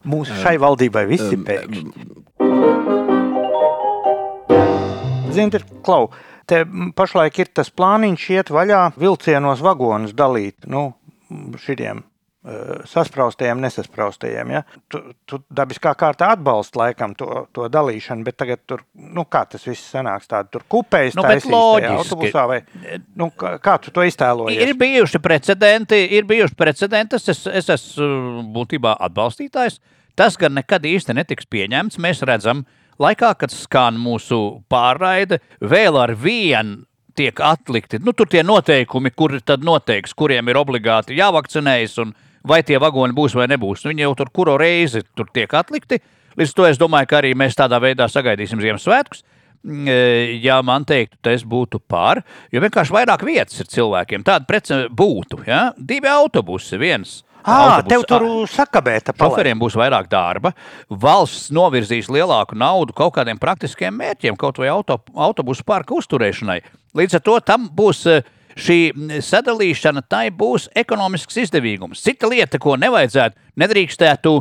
Mūsu 0.09 0.35
šai 0.41 0.55
valdībai 0.61 1.05
visi 1.09 1.35
um, 1.35 1.45
pēkšņi. 1.47 1.91
Ziniet, 5.35 5.65
Klau, 5.85 6.09
te 6.49 6.63
pašlaik 6.97 7.41
ir 7.43 7.51
tas 7.53 7.69
plāniņš 7.69 8.29
iet 8.37 8.53
vaļā 8.53 8.83
vilcienos 8.99 9.61
vagonus 9.65 10.15
dalīt, 10.17 10.65
nu, 10.71 10.93
šitiem 11.61 12.08
Saspraustajiem, 12.89 13.59
nesaspraustajiem. 13.61 14.51
Ja? 14.55 14.61
Tu, 14.91 15.01
tu 15.29 15.41
dabiskā 15.53 15.91
kārtā 15.99 16.31
atbalsti 16.35 16.79
laikam 16.79 17.13
to, 17.17 17.45
to 17.55 17.67
dalīšanu, 17.71 18.25
bet 18.25 18.39
tagad 18.39 18.63
tur, 18.69 18.83
nu, 18.95 19.25
kā 19.29 19.43
tas 19.49 19.67
viss 19.67 19.91
sanāks, 19.93 20.29
tāda 20.31 20.49
tur 20.53 20.65
kupējas 20.71 21.17
nu, 21.19 21.25
taisīs 21.27 21.53
autobusā 21.53 22.47
vai, 22.49 22.59
nu, 23.19 23.29
kā, 23.37 23.55
kā 23.63 23.77
tu 23.83 23.93
to 23.95 24.05
iztēlojies? 24.07 24.65
Ir 24.65 24.79
bijuši 24.79 25.21
precedenti, 25.23 26.01
ir 26.17 26.27
bijuši 26.29 26.57
precedenti, 26.57 27.19
es, 27.19 27.45
es 27.47 27.71
esmu 27.75 28.43
būtībā 28.55 28.97
atbalstītājs. 29.09 29.79
Tas 30.19 30.35
gan 30.39 30.57
nekad 30.57 30.83
īsti 30.83 31.15
netiks 31.15 31.47
pieņemts. 31.47 31.99
Mēs 32.01 32.25
redzam, 32.27 32.65
laikā, 32.99 33.33
kad 33.39 33.53
skan 33.53 33.99
mūsu 34.01 34.59
pārraide, 34.71 35.39
vēl 35.61 35.99
ar 36.01 36.15
vienu 36.17 36.83
tiek 37.19 37.39
atlikti. 37.43 37.99
Nu, 38.03 38.13
tur 38.15 38.29
tie 38.31 38.43
noteikumi, 38.45 39.11
kuri 39.15 39.41
tad 39.45 39.63
noteiks, 39.65 40.15
kuriem 40.15 40.51
ir 40.51 40.59
obligāti 40.59 41.17
jāvakcinējas 41.19 41.97
un 42.03 42.13
vai 42.47 42.61
tie 42.63 42.79
vagoni 42.81 43.15
būs 43.15 43.35
vai 43.37 43.49
nebūs. 43.51 43.85
Viņi 43.89 44.05
jau 44.07 44.13
tur 44.19 44.31
kuru 44.33 44.57
reizi 44.59 45.03
tur 45.15 45.29
tiek 45.33 45.53
atlikti. 45.53 45.99
Līdz 46.39 46.55
to 46.55 46.67
es 46.69 46.79
domāju, 46.79 47.09
ka 47.09 47.19
arī 47.19 47.33
mēs 47.37 47.57
tādā 47.57 47.81
veidā 47.83 48.07
sagaidīsim 48.07 48.61
Ziemassvētkus. 48.63 49.23
mm, 49.63 49.87
ja 50.43 50.61
man 50.61 50.85
teiktu, 50.85 51.17
ka 51.21 51.31
es 51.35 51.43
būtu 51.43 51.81
par, 51.87 52.23
jo 52.51 52.61
vienkārši 52.61 52.95
vairāk 52.95 53.25
vietas 53.27 53.59
ir 53.59 53.67
cilvēkiem. 53.67 54.23
Tāda 54.23 54.45
prece 54.47 54.85
būtu. 54.87 55.43
Ja? 55.47 55.73
Divi 55.77 56.07
autobusi, 56.07 56.77
viens. 56.77 57.23
Ah, 57.43 57.79
tev 57.87 58.03
tur 58.07 58.25
sakabēta 58.51 59.13
Šoferiem 59.15 59.59
būs 59.61 59.77
vairāk 59.79 60.09
darba. 60.11 60.51
Valsts 60.89 61.53
novirzīs 61.55 62.09
lielāku 62.11 62.57
naudu 62.59 62.93
kaut 62.93 63.13
kādiem 63.15 63.39
praktiskiem 63.39 63.95
mērķiem, 63.95 64.37
kaut 64.39 64.59
vai 64.59 64.67
auto, 64.73 64.99
autobusu 65.15 65.63
parka 65.67 65.95
uzturēšanai. 65.95 66.59
Līdz 66.99 67.19
ar 67.19 67.23
to 67.23 67.37
tam 67.45 67.69
būs 67.75 68.03
eh, 68.11 68.27
šī 68.57 68.79
sadalīšana, 69.25 70.03
tai 70.09 70.29
būs 70.35 70.69
ekonomisks 70.77 71.37
izdevīgums. 71.45 72.03
Cita 72.05 72.29
lieta, 72.29 72.59
ko 72.61 72.75
nevajadzētu, 72.79 73.37
nedrīkstētu, 73.59 74.35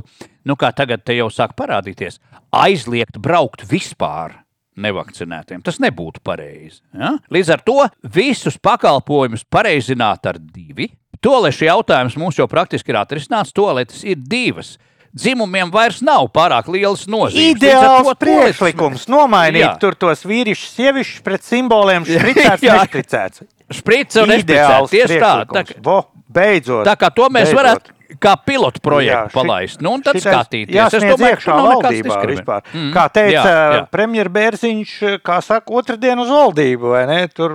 nu 0.49 0.57
kā 0.59 0.73
tagad 0.77 1.05
te 1.05 1.17
jau 1.19 1.29
sāk 1.33 1.57
parādīties, 1.59 2.21
aizliegt 2.55 3.21
braukt 3.23 3.67
vispār. 3.69 4.45
Nevakcinētiem. 4.79 5.59
Tas 5.67 5.81
nebūtu 5.83 6.21
pareizi. 6.23 6.79
Ja? 6.95 7.17
Līdz 7.35 7.49
ar 7.51 7.63
to 7.67 7.81
visus 8.15 8.61
pakalpojumus 8.63 9.43
pareizināt 9.51 10.29
ar 10.31 10.39
divi. 10.39 10.87
Toleša 11.19 11.67
jautājums 11.73 12.15
mums 12.21 12.39
jau 12.39 12.47
praktiski 12.47 12.95
ir 12.95 13.01
atrisināts. 13.01 13.51
Toaletes 13.57 14.05
ir 14.07 14.21
divas. 14.23 14.77
Dzimumiem 15.17 15.71
vairs 15.73 16.03
nav 16.05 16.27
pārāk 16.35 16.69
liels 16.69 17.07
nozīmes. 17.09 17.57
Ideāls 17.57 18.11
priekšlikums 18.21 19.07
nomainīt 19.09 19.65
Jā. 19.65 19.75
tur 19.81 19.97
tos 19.99 20.21
vīrišķus, 20.29 20.75
sievišķus 20.77 21.23
pret 21.25 21.43
simboliem, 21.49 22.05
špricēts, 22.09 22.63
nešpricēts. 22.69 23.43
Šprice 23.79 24.23
un 24.23 24.29
nešpricēts. 24.35 24.91
Tieši 24.93 25.21
tā. 25.21 25.33
Tā, 25.49 25.63
priekšlikums. 25.65 25.85
Vo, 25.85 25.99
beidzot. 26.29 26.85
tā 26.89 26.95
kā 27.01 27.09
to 27.13 27.27
mēs 27.33 27.49
Beidzot. 27.49 27.59
varētu 27.61 27.97
kā 28.21 28.33
pilotu 28.41 28.81
projektu 28.85 29.13
Jā, 29.13 29.25
šit- 29.29 29.35
palaist. 29.37 29.81
Nu, 29.85 29.93
un 29.97 30.03
tad 30.05 30.17
skatīties. 30.17 30.73
Es 30.73 30.79
jāsniedz 30.95 31.13
domāju, 31.17 31.19
ka 31.19 31.35
iekšā 31.37 31.51
tur 31.53 31.67
nekāds 31.69 31.85
valdībā 31.85 32.21
vispār. 32.31 32.63
Mm, 32.73 32.93
Kā 32.95 33.05
teica 33.13 33.53
premjeras 33.93 34.33
Bērziņš, 34.33 34.95
kā 35.25 35.37
saka, 35.45 35.73
otrdien 35.83 36.19
uz 36.25 36.31
valdību, 36.33 36.95
vai 36.95 37.05
ne? 37.11 37.19
Tur 37.29 37.53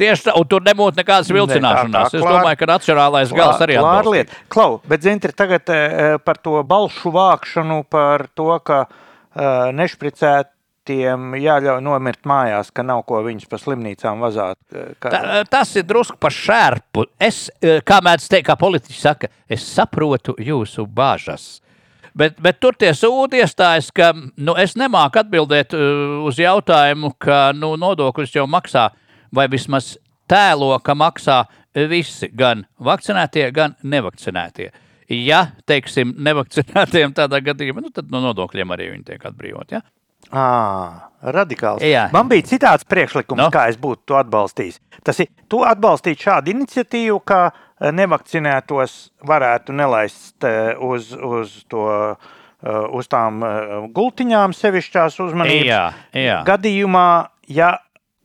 Tieši 0.00 0.22
tā, 0.28 0.32
un 0.40 0.46
tur 0.48 0.62
nebūtu 0.64 0.96
nekādas 0.96 1.28
vilcināšanās. 1.28 2.10
tā, 2.10 2.16
Es 2.16 2.22
klār- 2.22 2.38
domāju, 2.40 2.56
ka 2.62 2.66
nacionālais 2.70 3.32
gals 3.36 3.60
arī 3.60 3.76
lieta. 4.12 4.32
Klau, 4.48 4.80
bet 4.88 5.02
zini, 5.02 5.20
tagad 5.20 5.68
eh, 5.68 6.16
par 6.24 6.38
to 6.40 6.62
balšu 6.64 7.12
vākšanu, 7.12 7.82
par 7.90 8.26
to, 8.34 8.58
ka 8.64 8.86
uh, 8.86 9.72
nešpricētiem 9.76 11.34
jāļauj 11.40 11.82
nomirt 11.84 12.22
mājās, 12.28 12.70
ka 12.72 12.84
nav 12.86 13.02
ko 13.08 13.20
viņus 13.26 13.48
pa 13.50 13.58
slimnīcām 13.60 14.20
vazāt. 14.22 14.56
eh, 14.72 14.94
Ka, 15.00 15.10
Tā, 15.10 15.44
tas 15.50 15.74
ir 15.76 15.82
drusku 15.84 16.16
par 16.18 16.30
šērpu. 16.30 17.04
Es, 17.20 17.50
eh, 17.62 17.80
kā 17.80 18.00
mēdz 18.00 18.28
teikt, 18.28 18.46
kā 18.48 18.56
politiķis 18.56 19.00
saka, 19.00 19.28
es 19.48 19.60
saprotu 19.62 20.34
jūsu 20.38 20.86
bāžas. 20.86 21.60
Bet, 22.16 22.40
bet 22.40 22.60
tur 22.60 22.72
tie 22.72 22.92
sūdi 22.96 23.42
iestājas, 23.44 23.90
ka 23.92 24.14
nu, 24.38 24.54
es 24.56 24.72
nemāku 24.74 25.20
atbildēt 25.20 25.74
uh, 25.76 26.24
uz 26.24 26.36
jautājumu, 26.40 27.12
ka 27.18 27.52
nu, 27.52 27.74
nodokļus 27.76 28.32
jau 28.38 28.46
maksā, 28.48 28.86
vai 29.36 29.46
vismaz 29.52 29.94
tēlo, 30.30 30.72
ka 30.82 30.96
maksā 30.98 31.42
visi, 31.90 32.30
gan 32.34 32.64
vakcinētie, 32.82 33.50
gan 33.54 33.76
nevakcinētie. 33.84 34.70
Ja, 35.12 35.44
teiksim, 35.70 36.16
nevakcinētiem 36.26 37.12
tādā 37.14 37.38
gadījumā, 37.46 37.84
nu, 37.84 37.92
tad 37.94 38.08
no 38.10 38.24
nodokļiem 38.24 38.72
arī 38.74 38.88
viņi 38.94 39.04
tiek 39.12 39.28
atbrīvoti. 39.28 39.76
Ja? 39.78 39.84
À, 40.34 41.10
radikāls. 41.22 41.84
Jā. 41.86 42.08
Man 42.14 42.26
bija 42.32 42.42
citāds 42.48 42.82
priekšlikums, 42.88 43.38
No. 43.38 43.50
kā 43.54 43.68
es 43.70 43.76
būtu 43.78 44.02
to 44.10 44.16
atbalstījis. 44.18 44.80
Tas 45.06 45.20
ir, 45.22 45.28
tu 45.46 45.60
atbalstīt 45.62 46.18
šādu 46.18 46.50
iniciatīvu, 46.50 47.20
ka 47.22 47.38
eh, 47.52 47.92
nevakcinētos 47.94 48.96
varētu 49.22 49.76
nelaist 49.76 50.42
eh, 50.48 50.74
uz, 50.82 51.12
uz, 51.14 51.54
to, 51.70 51.86
eh, 52.16 52.82
uz 52.98 53.06
tām 53.12 53.44
gultiņām 53.94 54.56
sevišķās 54.58 55.20
uzmanības. 55.28 55.68
Jā, 55.70 55.84
jā. 56.18 56.40
Gadījumā, 56.48 57.06
ja, 57.46 57.76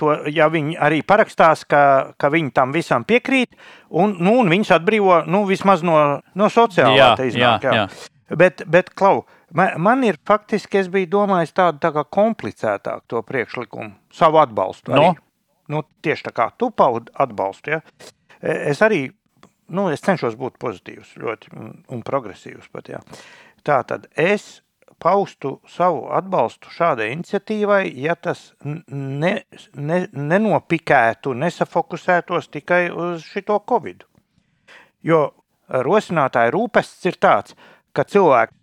to, 0.02 0.14
ja 0.34 0.50
viņi 0.52 0.78
arī 0.82 1.02
parakstās, 1.08 1.64
ka, 1.70 1.84
ka 2.20 2.32
viņi 2.34 2.54
tam 2.58 2.74
visam 2.76 3.06
piekrīt, 3.08 3.54
un, 3.90 4.18
nu, 4.20 4.40
un 4.42 4.50
viņus 4.52 4.74
atbrīvo 4.80 5.22
nu, 5.30 5.44
vismaz 5.50 5.86
no, 5.86 5.98
no 6.38 6.50
sociālā 6.52 6.98
Jā, 6.98 7.12
te 7.20 7.30
iznāk, 7.30 7.68
jā, 7.70 7.78
jā. 7.84 7.86
Bet, 8.38 8.64
bet 8.72 8.94
Klau, 8.96 9.26
man, 9.58 9.76
man 9.84 10.06
ir 10.08 10.20
faktiski, 10.28 10.80
es 10.80 10.90
biju 10.92 11.10
domājis 11.18 11.52
tādu 11.58 11.82
tā 11.84 11.92
kā 11.96 12.06
komplicētāku 12.08 13.04
to 13.12 13.24
priekšlikumu, 13.28 13.92
savu 14.16 14.40
atbalstu. 14.42 14.96
No? 14.96 15.10
Arī. 15.12 15.28
Nu, 15.72 15.84
tieši 16.04 16.30
tā 16.30 16.36
kā 16.36 16.48
tu 16.60 16.72
paudi 16.76 17.12
atbalstu. 17.20 17.76
Ja? 17.76 17.82
Es 18.42 18.80
arī 18.84 19.10
nu, 19.72 19.88
es 19.92 20.04
cenšos 20.04 20.36
būt 20.40 20.60
pozitīvs 20.62 21.16
ļoti, 21.22 21.54
un, 21.58 21.72
un 21.92 22.04
progresīvs. 22.08 22.70
Pat, 22.74 22.92
ja. 22.92 23.02
Tā 23.68 23.82
tad 23.88 24.08
es 24.20 24.62
paustu 25.02 25.56
savu 25.70 26.06
atbalstu 26.14 26.72
šādai 26.74 27.10
iniciatīvai, 27.16 27.84
ja 28.04 28.16
tas 28.16 28.52
ne, 28.64 29.34
ne, 29.76 30.00
nenopikētu, 30.14 31.34
nesafokusētos 31.42 32.52
tikai 32.54 32.84
uz 32.94 33.26
šo 33.26 33.60
covid. 33.70 34.06
Jo 35.02 35.22
rosinātāja 35.72 36.54
rūpests 36.54 37.08
ir 37.10 37.18
tāds, 37.22 37.56
ka 37.96 38.06
cilvēks, 38.06 38.54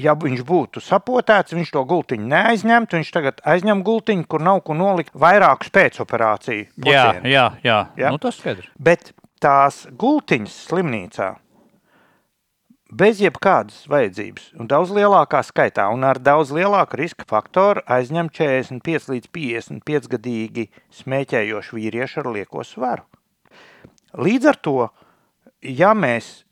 ja 0.00 0.14
viņš 0.16 0.42
būtu 0.46 0.80
sapotēts, 0.84 1.54
viņš 1.56 1.72
to 1.74 1.82
gultiņu 1.88 2.28
neaizņemtu. 2.30 2.98
Viņš 3.00 3.12
tagad 3.14 3.42
aizņem 3.52 3.82
gultiņu, 3.84 4.26
kur 4.30 4.44
nav 4.44 4.62
ko 4.64 4.76
nolikt 4.78 5.12
vairākus 5.18 5.72
pēcoperāciju. 5.74 6.68
Jā, 6.86 7.04
pocienus. 7.10 7.30
jā, 7.32 7.46
jā. 7.66 7.78
Jā. 8.00 8.12
Nu, 8.14 8.22
tas 8.22 8.38
skaidrs. 8.40 8.70
Bet 8.78 9.12
tās 9.42 9.82
gultiņas 10.00 10.56
slimnīcā 10.70 11.32
bez 12.90 13.20
jebkādas 13.22 13.84
vajadzības, 13.90 14.50
un 14.58 14.68
daudz 14.70 14.92
lielākā 14.94 15.40
skaitā, 15.46 15.86
un 15.94 16.04
ar 16.06 16.18
daudz 16.22 16.52
lielāku 16.54 16.98
riska 17.00 17.26
faktoru 17.30 17.84
aizņem 17.90 18.30
45 18.34 19.10
līdz 19.14 19.30
55 19.36 20.10
gadīgi 20.16 20.66
smēķējošu 21.00 21.78
vīriešu 21.78 22.22
ar 22.24 22.30
lieko 22.34 22.66
svaru. 22.66 23.06
Līdz 24.18 24.50
ar 24.50 24.58
to, 24.58 24.76
ja 25.62 25.94
mēs 25.94 26.42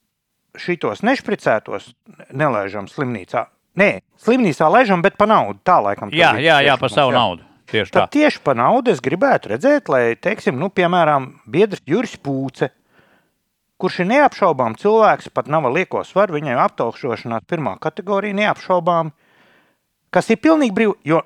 šitos 0.58 1.02
nešpricētos 1.06 1.92
nelaižam 2.30 2.86
slimnīcā, 2.90 3.48
nē, 3.78 3.90
slimnīcā 4.22 4.70
laižam, 4.70 5.02
bet 5.02 5.18
pa 5.18 5.26
naudu, 5.30 5.58
tā 5.66 5.80
laikam. 5.82 6.14
Jā, 6.14 6.36
jā, 6.38 6.60
jā, 6.62 6.78
priekšlikums, 6.78 6.94
savu 6.94 7.14
jā. 7.14 7.20
naudu. 7.20 7.46
Tieši 7.68 7.92
tā. 7.92 8.00
Tad 8.00 8.14
tieši 8.14 8.40
par 8.46 8.56
naudu 8.56 8.94
es 8.94 9.02
gribētu 9.04 9.50
redzēt, 9.52 9.90
lai, 9.92 10.02
teiksim, 10.16 10.56
nu, 10.56 10.70
piemēram, 10.72 11.34
biedrs 11.50 11.82
Juris 11.88 12.14
Pūce, 12.16 12.70
kurš 13.78 14.02
ir 14.02 14.10
neapšaubām 14.10 14.76
cilvēks, 14.78 15.30
pat 15.34 15.48
nav 15.50 15.68
lieko 15.72 16.02
svaru, 16.06 16.36
viņai 16.38 16.58
aptaukšošanās 16.66 17.46
pirmā 17.48 17.76
kategorija 17.82 18.36
neapšaubām, 18.40 19.12
kas 20.14 20.30
ir 20.34 20.40
pilnīgi 20.42 20.74
brīvi, 20.74 20.96
jo 21.12 21.22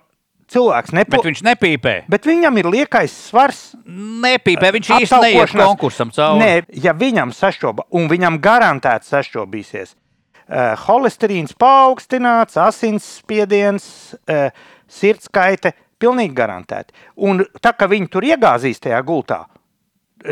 cilvēks 0.52 0.94
nepo... 0.96 1.16
Bet 1.16 1.28
viņš 1.30 1.42
nepīpē. 1.48 1.94
Bet 2.12 2.28
viņam 2.28 2.60
ir 2.60 2.68
liekais 2.72 3.14
svars. 3.30 3.62
Nepīpē, 3.86 4.72
viņš 4.76 4.92
īsti 4.98 5.20
neiet 5.24 5.56
konkursam 5.56 6.12
cauri. 6.14 6.42
Nē, 6.42 6.50
ja 6.84 6.94
viņam 6.96 7.32
sašķoba, 7.36 7.88
un 7.96 8.10
viņam 8.12 8.38
garantēti 8.42 9.08
sašķobīsies, 9.08 9.94
uh, 9.94 10.74
holesterīns 10.84 11.56
paaugstināts, 11.60 12.58
asinsspiediens, 12.60 13.86
uh, 14.28 14.52
sirdskaite, 14.92 15.72
pilnīgi 16.02 16.36
garantēti. 16.36 16.94
Un 17.22 17.44
tā 17.62 17.72
kā 17.78 17.88
viņi 17.90 18.10
tur 18.12 18.26
iegāzīs 18.26 18.82
tajā 18.82 19.00
gultā, 19.06 19.44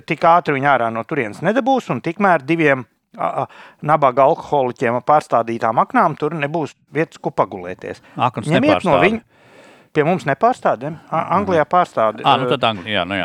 tik 0.07 0.25
ātri 0.31 0.57
viņi 0.57 0.71
ārā 0.71 0.89
no 0.95 1.05
turienes 1.09 1.43
nedabūs, 1.45 1.91
un 1.95 2.03
tikmēr 2.05 2.45
diviem 2.47 2.87
nabaga 3.83 4.27
alkoholiķiem 4.31 5.01
ar 5.01 5.05
pārstādītām 5.07 5.81
aknām 5.83 6.15
tur 6.19 6.37
nebūs 6.39 6.77
vietas, 6.95 7.19
kur 7.19 7.35
pagulēties. 7.35 8.03
Aknas 8.17 8.47
Ņemiet 8.47 8.87
no 8.87 8.95
nepārstāda. 8.95 9.25
Pie 9.91 10.05
mums 10.07 10.23
nepārstāda. 10.23 10.93
Anglijā 11.11 11.65
pārstāda. 11.67 12.23
Ah, 12.23 12.37
nu 12.39 12.47
tad 12.47 12.63
Anglijā, 12.63 13.01
jā, 13.01 13.05
nu 13.11 13.17
jā. 13.19 13.25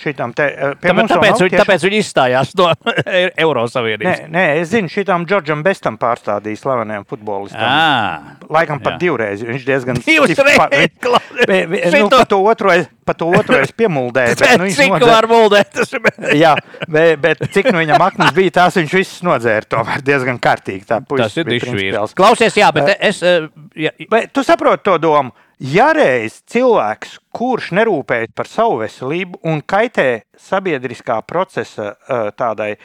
Šitam 0.00 0.30
te, 0.32 0.46
eh, 0.48 0.70
pie 0.80 0.88
Tāpēc, 0.88 0.96
mums 0.96 1.10
tāpēc, 1.12 1.34
tieši- 1.42 1.58
tāpēc 1.60 1.82
viņi 1.84 1.98
izstājās 2.00 2.54
no 2.56 2.70
Nē, 2.86 3.20
Eurosavienības. 3.36 4.22
nē, 4.32 4.44
es 4.62 4.70
zinu, 4.72 4.88
šitam 4.88 5.26
Džordžam 5.28 5.60
Bestam 5.62 5.98
pārstādīja 6.00 6.56
slaveniem 6.62 7.04
futbolistam. 7.04 7.60
Ah, 7.60 8.32
Laikam 8.48 8.80
pat 8.80 8.94
jā. 8.96 8.98
divreiz. 9.04 9.44
Viņš 9.44 9.66
diezgan 9.68 10.00
stipri 10.02 10.56
pa- 10.56 10.70
Nu, 12.00 12.08
pa 12.08 12.24
to 12.24 12.40
otro 12.48 12.72
es, 12.72 12.88
pa 13.04 13.12
to 13.12 13.28
otro 13.36 13.60
es 13.60 13.70
piemuldēju. 13.76 14.36
bet, 14.40 14.56
nu, 14.58 14.64
viņš 14.64 14.76
Cik 14.80 14.92
nodzēra- 14.96 15.12
var 15.12 15.26
muldēt? 15.30 16.32
Jā, 16.32 16.54
bet, 16.88 17.20
bet 17.20 17.44
cik 17.52 17.68
nu 17.72 17.78
viņam 17.84 18.00
aknas 18.08 18.32
bija, 18.36 18.50
tās 18.62 18.76
viņš 18.80 18.92
viss 18.96 19.20
nodzēra. 19.26 19.68
Tomēr 19.68 20.00
diezgan 20.06 20.40
kārtīgi. 20.40 20.86
Tā 20.88 21.00
puisis 21.04 21.34
Tas 21.34 21.36
ir 21.36 21.44
dišvīrs. 21.52 22.14
Klausies, 22.16 22.56
jā, 22.56 22.72
bet 22.72 22.96
es. 23.00 23.22
eh, 23.22 23.48
jā, 23.76 23.90
Bet 24.10 24.32
tu 24.32 24.40
saproti 24.46 24.82
to 24.88 24.96
domu. 24.98 25.32
Ja 25.56 25.88
reiz 25.96 26.42
cilvēks, 26.52 27.14
kurš 27.32 27.70
nerūpējas 27.78 28.34
par 28.36 28.48
savu 28.50 28.82
veselību 28.82 29.38
un 29.48 29.62
kaitē 29.64 30.26
sabiedriskā 30.36 31.22
procesa 31.24 31.94
eh, 31.94 32.28
tādai 32.36 32.74
eh, 32.74 32.80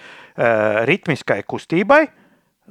ritmiskai 0.87 1.41
kustībai, 1.43 2.05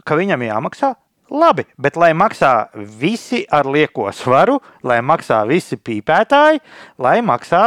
ka 0.09 0.17
viņam 0.17 0.47
jāmaksā, 0.47 0.95
labi, 1.29 1.67
bet 1.77 1.99
lai 2.01 2.15
maksā 2.17 2.71
visi 2.73 3.43
ar 3.53 3.69
lieko 3.69 4.09
svaru, 4.17 4.57
lai 4.83 5.03
maksā 5.05 5.43
visi 5.51 5.77
pīpētāji, 5.77 6.63
lai 6.99 7.19
maksā. 7.21 7.67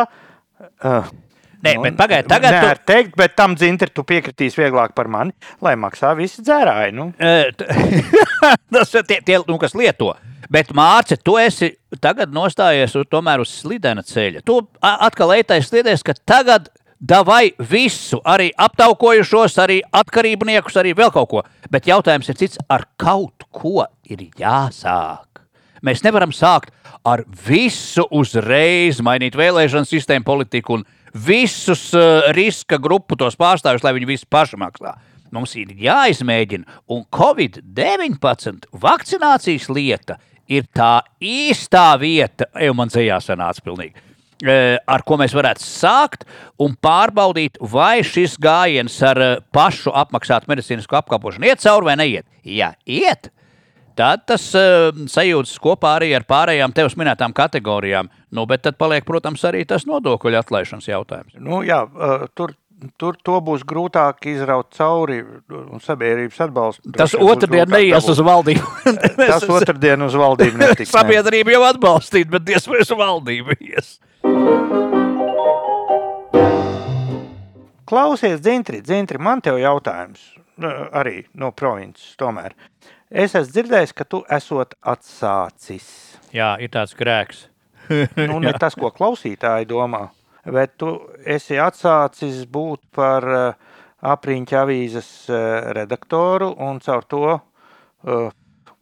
Uh, 0.84 1.06
Nē, 1.64 1.78
bet 1.80 1.96
pagaidi, 1.96 2.28
tagad 2.28 2.52
Nē, 2.58 2.62
tu- 2.62 2.92
teikt, 2.92 3.16
bet 3.16 3.36
tam 3.40 3.56
dzintri 3.56 3.88
tu 3.96 4.04
piekritīs 4.04 4.58
vieglāk 4.60 4.92
par 4.96 5.08
mani, 5.08 5.32
lai 5.64 5.76
maksā 5.80 6.12
visi 6.18 6.44
dzērāji. 6.44 6.92
Nu. 6.98 7.10
Tas 8.74 8.94
ir 8.94 9.08
tie, 9.08 9.22
tie 9.24 9.40
nu, 9.48 9.58
kas 9.62 9.76
lieto. 9.78 10.12
Bet, 10.52 10.74
Mārcis, 10.76 11.22
tu 11.24 11.38
esi 11.40 11.72
tagad 12.04 12.34
nostājies 12.36 12.94
tomēr 13.10 13.42
uz 13.42 13.54
slidena 13.64 14.04
ceļa. 14.06 14.44
Tu 14.46 14.60
atkal 14.84 15.32
ejtais 15.38 15.70
sliedēs, 15.72 16.04
ka 16.06 16.14
tagad 16.28 16.68
davai 17.00 17.54
visu, 17.58 18.20
arī 18.28 18.52
aptaukojušos, 18.60 19.56
arī 19.64 19.80
atkarībniekus, 19.96 20.78
arī 20.80 20.94
vēl 20.98 21.12
kaut 21.16 21.30
ko. 21.32 21.44
Bet 21.72 21.88
jautājums 21.90 22.30
ir 22.30 22.40
cits, 22.40 22.60
ar 22.72 22.86
kaut 23.00 23.48
ko 23.56 23.86
ir 24.04 24.28
jāsāk. 24.40 25.42
Mēs 25.84 26.04
nevaram 26.06 26.32
sākt 26.32 26.72
ar 27.04 27.26
visu 27.48 28.06
uzreiz, 28.16 29.02
mainīt 29.04 29.36
vēlēšanu 29.36 29.90
sistēmu, 29.90 30.24
politiku 30.28 30.78
un 30.78 30.86
visus 31.14 31.92
uh, 31.98 32.30
riska 32.36 32.78
grupu 32.82 33.18
tos 33.20 33.38
pārstāvjus, 33.40 33.84
lai 33.86 33.94
viņi 33.98 34.10
visi 34.10 34.30
paši 34.30 34.60
maksā. 34.62 34.96
Mums 35.34 35.56
ir 35.58 35.72
jāizmēģina, 35.82 36.82
un 36.94 37.06
Covid-19 37.14 38.68
vakcinācijas 38.78 39.70
lieta 39.74 40.20
ir 40.52 40.68
tā 40.76 41.00
īstā 41.24 41.94
vieta, 42.02 42.50
jau 42.62 42.74
man 42.78 42.92
zējā 42.94 43.18
sanāca 43.24 43.64
pilnīgi. 43.66 43.96
eh, 44.46 44.78
Ar 44.88 45.02
ko 45.08 45.18
mēs 45.18 45.34
varētu 45.34 45.64
sākt 45.64 46.26
un 46.60 46.76
pārbaudīt, 46.76 47.58
vai 47.62 48.04
šis 48.04 48.38
gājiens 48.38 49.02
ar 49.02 49.22
eh, 49.22 49.38
pašu 49.56 49.94
apmaksātu 49.96 50.52
medicīnisko 50.52 51.00
apkalpošanu 51.00 51.48
iet 51.48 51.64
cauri 51.64 51.86
vai 51.86 51.96
neiet. 51.96 52.26
Ja 52.44 52.74
iet, 52.86 53.32
tad 54.00 54.26
tas 54.30 54.48
uh, 54.58 54.90
sajūtas 55.10 55.56
kopā 55.64 55.98
arī 56.00 56.12
ar 56.18 56.26
pārējām 56.30 56.74
tevis 56.76 56.98
minētām 57.00 57.34
kategorijām. 57.38 58.10
Nu, 58.34 58.48
bet 58.50 58.64
tad 58.66 58.80
paliek, 58.82 59.06
protams, 59.06 59.44
arī 59.46 59.64
tas 59.70 59.86
nodokļu 59.90 60.40
atlaišanas 60.40 60.90
jautājums. 60.90 61.36
Nu, 61.38 61.62
jā, 61.68 61.84
uh, 61.86 62.26
tur, 62.34 62.56
tur 63.00 63.18
to 63.24 63.38
būs 63.46 63.62
grūtāk 63.70 64.26
izraut 64.32 64.72
cauri 64.76 65.22
un 65.24 65.84
sabiedrības 65.84 66.42
atbalstu. 66.48 66.94
Tas 66.98 67.14
otrdien 67.16 67.70
neies 67.78 68.10
uz 68.10 68.24
valdību. 68.26 68.66
Tas 69.22 69.46
otrdien 69.48 70.02
uz 70.08 70.18
valdību 70.20 70.64
netiks. 70.64 70.92
Sabiedrība 70.98 71.54
jau 71.56 71.64
atbalstīt, 71.70 72.32
bet 72.34 72.48
diez 72.50 72.68
vai 72.68 72.82
uz 72.84 72.92
valdību 72.98 73.60
ies. 73.62 73.98
Klausies, 77.86 78.40
Dzintri, 78.42 78.80
Dzintri, 78.82 79.20
man 79.22 79.42
te 79.44 79.52
ir 79.54 79.66
jautājums. 79.68 80.22
nu, 80.58 80.70
Arī 80.96 81.26
no 81.38 81.52
provinces. 81.52 82.14
Tomēr. 82.18 82.56
Es 83.14 83.36
esmu 83.38 83.52
dzirdējis, 83.54 83.92
ka 83.94 84.06
tu 84.10 84.24
esot 84.34 84.74
atsācis. 84.90 85.86
Jā, 86.34 86.56
ir 86.62 86.72
tāds 86.74 86.96
grēks. 86.98 87.48
Nu, 88.30 88.40
ne 88.40 88.54
tas, 88.58 88.74
ko 88.80 88.90
klausītāji 88.96 89.68
domā, 89.70 90.06
bet 90.48 90.78
tu 90.80 90.94
esi 91.28 91.58
atsācis 91.60 92.46
būt 92.50 92.80
par 92.96 93.28
uh, 93.28 93.74
apriņķa 94.08 94.62
avīzes 94.62 95.10
uh, 95.30 95.42
redaktoru 95.76 96.54
un 96.64 96.80
caur 96.84 97.04
to, 97.12 97.20
uh, 97.36 98.32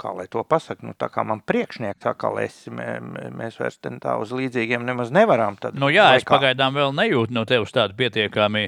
kā 0.01 0.13
lai 0.17 0.27
to 0.31 0.43
pasaka, 0.45 0.85
nu, 0.85 0.93
tā 0.97 1.09
kā 1.13 1.25
man 1.27 1.41
priekšnieks 1.45 2.07
atkal 2.13 2.37
esi, 2.45 2.69
mē, 2.73 2.87
mē- 3.09 3.27
mēs 3.41 3.57
vairs 3.61 3.81
tā 3.81 4.15
uz 4.21 4.31
līdzīgiem 4.37 4.85
nemaz 4.85 5.11
nevaram. 5.13 5.57
Tad, 5.61 5.75
Nu, 5.81 5.89
jā, 5.93 6.07
es 6.17 6.23
kā? 6.23 6.37
pagaidām 6.37 6.77
vēl 6.77 6.93
nejūtu 7.01 7.33
no 7.35 7.43
tevis 7.49 7.73
tādu 7.75 7.97
pietiekami, 7.99 8.67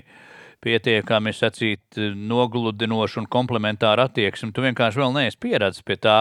pietiekami 0.63 1.33
sacīt, 1.35 1.99
nogludinošu 1.99 3.23
un 3.23 3.29
komplementāru 3.31 4.07
attieksmi. 4.07 4.53
Tu 4.55 4.65
vienkārši 4.65 5.03
vēl 5.03 5.15
neesi 5.19 5.39
pieredzējis 5.43 5.87
pie 5.87 5.99
tā. 6.01 6.17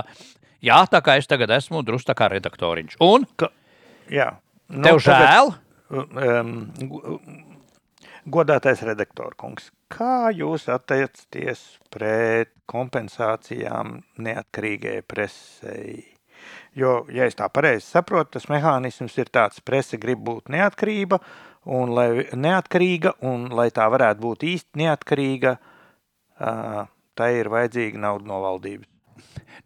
Jā, 0.63 0.83
tā 0.91 1.01
kā 1.03 1.17
es 1.19 1.31
tagad 1.31 1.51
esmu 1.55 1.83
drusku 1.87 2.11
tā 2.13 2.19
kā 2.19 2.31
redaktoriņš. 2.35 2.99
Un 3.03 3.27
Jā. 4.13 4.35
Nu, 4.73 4.83
tev 4.87 5.01
žēl? 5.05 5.53
um, 5.93 6.53
godātais 8.33 8.83
redaktor 8.87 9.37
kungs, 9.39 9.71
kā 9.93 10.31
jūs 10.35 10.69
attiecaties 10.73 11.65
pret 11.93 12.53
kompensācijām 12.71 14.01
neatkarīgajai 14.23 15.05
presei? 15.09 16.01
Jo, 16.75 17.03
ja 17.13 17.29
es 17.29 17.37
tā 17.39 17.47
pareizi 17.53 17.85
saprotu, 17.87 18.39
tas 18.39 18.49
mehānisms 18.51 19.19
ir 19.21 19.29
tāds, 19.31 19.61
prese 19.63 19.99
grib 20.01 20.25
būt 20.27 20.51
neatkarība, 20.51 21.21
un 21.64 21.92
lai 21.95 22.26
neatkarīga, 22.35 23.16
un 23.28 23.50
lai 23.54 23.69
tā 23.75 23.87
varētu 23.92 24.23
būt 24.23 24.47
īsti 24.52 24.83
neatkarīga, 24.83 25.57
tai 27.19 27.31
ir 27.38 27.52
vajadzīga 27.52 28.00
nauda 28.02 28.26
no 28.28 28.40
valdības. 28.42 28.88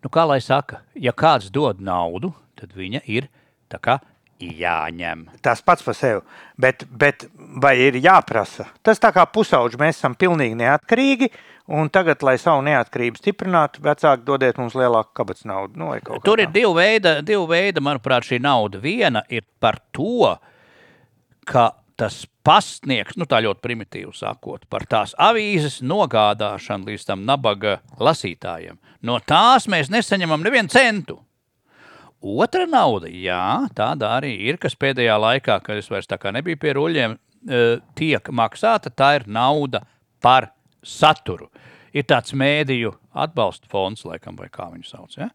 Nu, 0.04 0.10
kā 0.12 0.26
lai 0.28 0.42
saka, 0.44 0.82
ja 0.94 1.14
kāds 1.16 1.48
dod 1.50 1.80
naudu, 1.82 2.34
tad 2.58 2.74
viņa 2.76 3.00
ir 3.10 3.30
tā 3.72 3.80
kā 3.82 3.96
jāņem. 4.42 5.24
Tas 5.42 5.62
pats 5.64 5.82
par 5.82 5.96
sevi. 5.96 6.20
Bet, 6.60 6.84
bet 6.90 7.24
vai 7.62 7.74
ir 7.86 7.96
jāprasa? 8.04 8.68
Tas 8.84 9.00
tā 9.00 9.10
kā 9.16 9.24
pusauģi 9.32 9.80
mēs 9.80 9.96
esam 9.96 10.16
pilnīgi 10.18 10.58
neatkarīgi. 10.60 11.30
Un 11.76 11.88
tagad, 11.90 12.20
lai 12.22 12.36
savu 12.38 12.60
neatkarību 12.62 13.18
stiprinātu, 13.18 13.80
vecāki 13.82 14.22
dodiet 14.28 14.60
mums 14.60 14.76
lielāku 14.78 15.10
kabatas 15.16 15.48
naudu. 15.48 15.80
Nu, 15.80 15.88
Tur 16.22 16.38
ir 16.38 16.46
tā. 16.46 16.52
divi 16.54 16.70
veidi, 16.76 17.14
divi 17.26 17.42
veidi, 17.50 17.82
manuprāt, 17.82 18.28
šī 18.28 18.38
nauda. 18.44 18.78
Viena 18.78 19.24
ir 19.32 19.42
par 19.58 19.80
to, 19.96 20.36
ka 21.48 21.72
tas 21.96 22.24
pasniegs, 22.46 23.16
nu 23.16 23.26
tā 23.28 23.40
ļoti 23.44 23.62
primitīvi 23.64 24.12
sakot, 24.16 24.66
par 24.70 24.84
tās 24.88 25.14
avīzes 25.18 25.80
nogādāšanu 25.84 26.90
līdz 26.90 27.06
tam 27.08 27.24
nabaga 27.28 27.78
lasītājiem. 27.98 28.78
No 29.06 29.18
tās 29.24 29.68
mēs 29.70 29.90
nesaņemam 29.92 30.44
nevienu 30.44 30.72
centu. 30.72 31.20
Otra 32.26 32.64
nauda, 32.66 33.10
jā, 33.12 33.68
tāda 33.76 34.14
arī 34.16 34.32
ir, 34.48 34.58
kas 34.58 34.76
pēdējā 34.78 35.16
laikā, 35.20 35.60
kad 35.62 35.78
es 35.78 35.88
vairs 35.92 36.08
tā 36.10 36.18
kā 36.20 36.32
nebiju 36.34 36.58
pie 36.62 36.72
ruļļiem, 36.76 37.16
eh, 37.48 37.78
tiek 37.94 38.30
maksāta. 38.32 38.90
Tā 38.90 39.16
ir 39.20 39.26
nauda 39.28 39.84
par 40.20 40.50
saturu. 40.82 41.50
Ir 41.92 42.04
tāds 42.04 42.32
mēdīju 42.32 42.94
atbalsta 43.14 43.68
fonds, 43.68 44.02
laikam, 44.04 44.36
vai 44.36 44.48
kā 44.48 44.68
viņu 44.72 44.88
sauc. 44.88 45.16
Ja? 45.16 45.30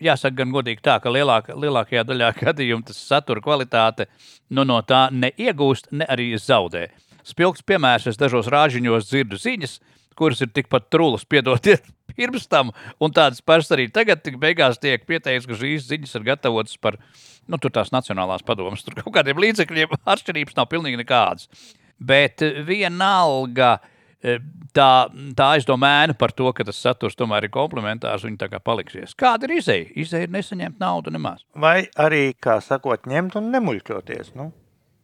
Jāsaka, 0.00 0.38
gan 0.40 0.52
godīgi 0.54 0.80
tā, 0.84 0.96
ka 1.02 1.12
lielāka, 1.12 1.54
lielākajā 1.60 2.06
daļā 2.08 2.32
gadījumā 2.40 2.88
tas 2.88 3.00
satura 3.04 3.42
kvalitāte 3.44 4.08
nu, 4.48 4.64
no 4.64 4.80
tā 4.86 5.08
neiegūst, 5.12 5.92
ne 5.92 6.08
arī 6.08 6.32
zaudē. 6.40 6.88
Spilgts 7.26 7.64
piemērs, 7.68 8.08
es 8.08 8.18
dažos 8.20 8.48
rāžiņos 8.50 9.10
dzirdu 9.10 9.38
ziņas, 9.40 9.78
kuras 10.16 10.40
ir 10.44 10.50
tikpat 10.56 10.88
trūlas, 10.92 11.26
piedodiet, 11.28 11.84
pirms 12.16 12.48
tam, 12.50 12.72
un 13.00 13.12
tādas 13.16 13.44
pašas 13.44 13.76
arī 13.76 13.88
tagad, 13.92 14.24
tik 14.24 14.40
beigās 14.40 14.80
tiek 14.80 15.04
pieteikts, 15.08 15.48
ka 15.48 15.58
šīs 15.60 15.88
ziņas 15.88 16.16
ir 16.18 16.26
gatavotas 16.32 16.80
par 16.80 16.98
nu, 17.50 17.58
tur 17.58 17.72
tās 17.74 17.92
nacionālās 17.94 18.44
padomas, 18.46 18.84
tur 18.86 18.98
kaut 19.02 19.14
kādiem 19.18 19.40
līdzekļiem 19.42 19.96
atšķirības 20.14 20.58
nav 20.58 20.68
pilnīgi 20.72 21.00
nekādas. 21.02 21.48
Bet 22.00 22.40
vienalga 22.64 23.76
eh, 24.24 24.40
tā, 24.76 25.08
tā 25.36 25.50
aizdomēna 25.56 26.16
par 26.18 26.34
to, 26.36 26.48
ka 26.56 26.66
tas 26.66 26.80
saturs 26.80 27.18
tomēr 27.18 27.48
ir 27.48 27.54
komplementārs, 27.54 28.24
viņi 28.26 28.40
tā 28.40 28.50
kā 28.52 28.60
paliksies. 28.62 29.16
Kāda 29.18 29.48
ir 29.48 29.58
izēja? 29.58 29.90
Izēja 30.04 30.28
ir 30.28 30.34
nesaņemt 30.36 30.80
naudu 30.82 31.12
nemaz. 31.14 31.44
Vai 31.54 31.84
arī, 32.00 32.30
kā 32.40 32.60
sakot, 32.64 33.06
ņemt 33.10 33.38
un 33.40 33.52
nemuļķoties. 33.54 34.34
Nu? 34.38 34.50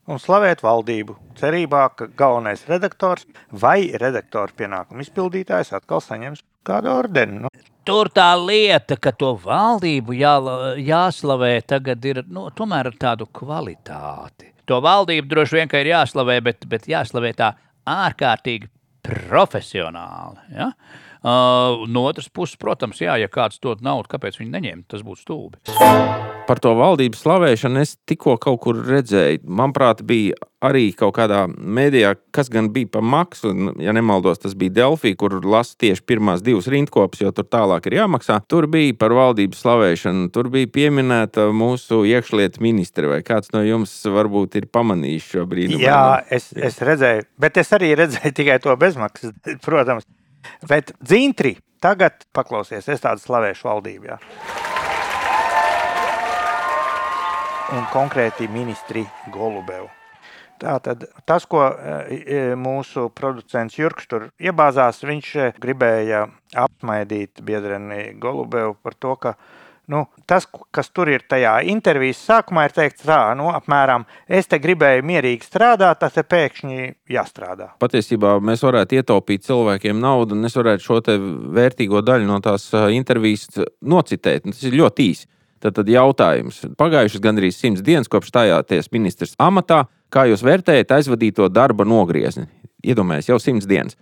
Un 0.07 0.21
slavēt 0.23 0.61
valdību, 0.63 1.17
cerībā, 1.39 1.83
ka 1.99 2.07
galvenais 2.19 2.63
redaktors 2.71 3.27
vai 3.51 3.91
redaktora 3.99 4.55
pienākumu 4.55 5.03
izpildītājs 5.03 5.73
atkal 5.75 5.99
saņems 6.05 6.45
kādu 6.67 6.93
ordeni. 6.93 7.41
Nu? 7.43 7.51
Tur 7.87 8.11
tā 8.15 8.29
lieta, 8.39 8.99
ka 9.03 9.11
to 9.15 9.33
valdību 9.43 10.15
jā, 10.15 10.37
jāslavē, 10.79 11.51
tagad 11.67 12.07
ir 12.07 12.23
nu, 12.31 12.47
tomēr 12.55 12.93
ar 12.93 13.01
tādu 13.03 13.27
kvalitāti. 13.35 14.53
To 14.67 14.79
valdību 14.83 15.31
droši 15.31 15.59
vien 15.59 15.75
ir 15.79 15.93
jāslavē, 15.93 16.41
bet, 16.43 16.67
bet 16.71 16.87
jāslavē 16.91 17.35
tā 17.39 17.53
ārkārtīgi 17.87 18.71
profesionāli. 19.07 20.43
Ja? 20.57 20.73
Uh, 21.23 21.87
no 21.91 22.07
otras 22.07 22.29
puses, 22.29 22.59
protams, 22.61 23.01
jā, 23.03 23.17
ja 23.21 23.31
kāds 23.33 23.61
dod 23.63 23.85
naudu, 23.85 24.11
kāpēc 24.13 24.41
viņi 24.41 24.53
neņemt, 24.53 24.89
tas 24.93 25.05
būtu 25.07 25.25
stulbi. 25.25 25.63
Par 26.47 26.61
to 26.63 26.77
valdības 26.79 27.25
slavēšanu 27.25 27.81
es 27.83 27.97
tikko 28.07 28.37
kaut 28.39 28.61
kur 28.63 28.79
redzēju. 28.87 29.41
Manuprāt, 29.51 30.05
bija 30.07 30.37
arī 30.63 30.91
kaut 30.95 31.17
kādā 31.17 31.43
mēdījā, 31.51 32.13
kas 32.35 32.51
gan 32.53 32.69
bija 32.75 32.91
par 32.95 33.03
maksu. 33.03 33.51
Ja 33.83 33.95
nemaldos, 33.97 34.39
tas 34.45 34.55
bija 34.59 34.77
Delfī, 34.79 35.17
kur 35.19 35.35
lasa 35.43 35.75
tieši 35.83 36.05
pirmās 36.07 36.45
divas 36.47 36.69
rindkopas, 36.71 37.25
jo 37.25 37.33
tur 37.35 37.49
tālāk 37.51 37.89
ir 37.91 37.99
jāmaksā. 37.99 38.39
Tur 38.51 38.69
bija 38.71 38.95
par 38.99 39.15
valdības 39.17 39.63
slavēšanu. 39.65 40.29
Tur 40.35 40.51
bija 40.55 40.71
pieminēta 40.79 41.49
mūsu 41.51 42.05
iekšlietu 42.13 42.63
ministre. 42.63 43.11
Vai 43.11 43.23
kāds 43.27 43.51
no 43.57 43.65
jums 43.67 43.97
varbūt 44.07 44.61
ir 44.61 44.69
pamanījis 44.71 45.33
šo 45.33 45.49
brīdi? 45.51 45.81
Jā, 45.83 46.23
es, 46.31 46.53
es 46.55 46.79
redzēju, 46.85 47.27
bet 47.43 47.59
es 47.63 47.75
arī 47.75 47.95
redzēju 47.99 48.37
tikai 48.39 48.61
to 48.63 48.77
bezmaksas, 48.81 49.35
protams. 49.67 50.07
Bet 50.69 50.95
dzintri 51.01 51.57
tagad 51.83 52.25
paklausies, 52.35 52.89
es 52.89 53.05
tādu 53.05 53.23
slavēšu 53.23 53.69
valdību. 53.69 54.11
Jā. 54.11 54.19
Un 57.77 57.87
konkrēti 57.91 58.47
ministri 58.51 59.03
Golubevu. 59.35 59.89
Tātad 60.57 61.03
tas, 61.29 61.45
ko 61.45 61.67
e, 61.69 62.55
mūsu 62.57 63.11
producents 63.13 63.77
Jurks 63.77 64.07
tur 64.09 64.31
iebāzās, 64.41 65.03
viņš 65.05 65.33
e, 65.37 65.49
gribēja 65.61 66.23
apsmaidīt 66.57 67.43
biedreni 67.45 68.15
Golubevu 68.23 68.79
par 68.81 68.97
to, 68.97 69.13
ka 69.21 69.35
Nu, 69.87 70.03
tas, 70.27 70.49
kas 70.75 70.89
tur 70.91 71.07
ir 71.13 71.23
tajā 71.31 71.61
intervijas 71.71 72.19
sākumā, 72.27 72.65
ir 72.67 72.73
teikts, 72.75 73.05
tā, 73.07 73.21
nu, 73.39 73.47
apmēram, 73.55 74.03
es 74.27 74.49
te 74.51 74.59
gribēju 74.59 75.05
mierīgi 75.07 75.47
strādāt, 75.47 76.01
tas 76.01 76.17
te 76.17 76.25
pēkšņi 76.27 76.89
jāstrādā. 77.15 77.69
Patiesībā 77.83 78.33
mēs 78.43 78.65
varētu 78.67 78.99
ietaupīt 78.99 79.47
cilvēkiem 79.47 80.01
naudu, 80.03 80.35
un 80.35 80.49
es 80.49 80.59
varētu 80.59 80.83
šo 80.83 80.99
vērtīgo 81.55 82.03
daļu 82.03 82.27
no 82.27 82.41
tās 82.43 82.67
intervijas 82.91 83.47
nocitēt. 83.79 84.49
Tas 84.51 84.67
ir 84.67 84.75
ļoti 84.83 85.07
īsi. 85.13 85.31
Tad, 85.63 85.79
tad 85.79 85.89
jautājums. 85.89 86.59
Pagājušas 86.79 87.23
gandrīz 87.23 87.57
simts 87.57 87.85
dienas, 87.87 88.11
kopš 88.13 88.29
stājāties 88.33 88.91
ministrs 88.93 89.39
amatā, 89.41 89.85
kā 90.13 90.27
jūs 90.29 90.43
vērtējat 90.45 90.99
aizvadīto 90.99 91.47
darba 91.49 91.87
nogriezni? 91.89 92.49
Iedomājieties, 92.87 93.31
jau 93.31 93.39
simts 93.43 93.71
dienas. 93.71 93.97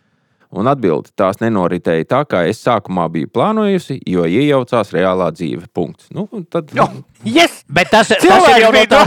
Un 0.55 0.71
atbildi 0.71 1.11
tās 1.19 1.41
nenoritēja 1.43 2.07
tā, 2.11 2.21
kā 2.31 2.45
es 2.47 2.61
sākumā 2.63 3.09
biju 3.11 3.31
plānojusi, 3.35 3.99
jo 4.07 4.27
iejaucās 4.29 4.93
reālā 4.95 5.33
dzīve. 5.35 5.67
Punkts. 5.75 6.07
Nu, 6.15 6.29
tad... 6.51 6.71
Jo, 6.77 6.87
yes! 7.27 7.65
Bet 7.67 7.91
tas, 7.91 8.13
tas 8.15 8.51
ir 8.53 8.63
jau 8.63 8.71
no 8.75 8.85
tā. 8.91 9.03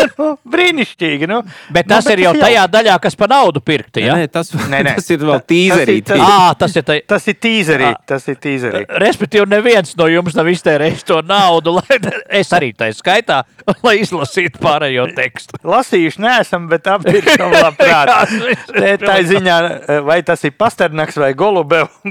Brīnišķīgi. 0.54 1.28
Nu. 1.30 1.40
Bet 1.72 1.88
tas 1.90 2.04
nu, 2.04 2.10
bet 2.10 2.18
ir 2.18 2.24
jau 2.26 2.32
tajā 2.36 2.60
jau... 2.60 2.68
daļā, 2.72 2.96
kas 3.02 3.16
par 3.18 3.30
naudu 3.32 3.62
pirkta. 3.64 4.02
Ja? 4.02 4.16
Nē, 4.18 4.28
tas, 4.32 4.52
nē, 4.54 4.82
nē. 4.86 4.94
tas 4.98 5.10
ir 5.12 5.24
vēl 5.26 5.42
tīzerī. 5.52 5.96
Tas 6.06 6.18
ir, 6.18 6.24
à, 6.26 6.52
tas 6.58 6.76
ir, 6.76 6.86
tā... 6.88 6.98
tas 7.14 7.28
ir 7.30 7.38
tīzerī. 7.46 7.90
Tas 8.08 8.28
ir 8.30 8.38
tīzerī. 8.42 8.82
Respektīvi, 9.02 9.46
neviens 9.52 9.94
no 9.98 10.08
jums 10.10 10.36
nav 10.38 10.50
iztērējis 10.52 11.06
to 11.08 11.20
naudu, 11.26 11.76
lai 11.78 11.98
es 12.40 12.52
arī 12.56 12.72
tā 12.76 12.90
skaitā, 12.96 13.42
lai 13.84 13.98
izlasītu 14.02 14.62
pārējo 14.62 15.08
tekstu. 15.16 15.60
Lasījuši 15.68 16.24
neesam, 16.24 16.68
bet 16.72 16.88
aptirkam 16.90 17.54
labprāt. 17.54 18.32
tā 18.72 19.18
ir 19.20 19.30
ziņā, 19.30 19.58
vai 20.06 20.22
tas 20.26 20.44
ir 20.48 20.56
Pasternaks 20.58 21.18
vai 21.20 21.32
Golubevs, 21.38 22.02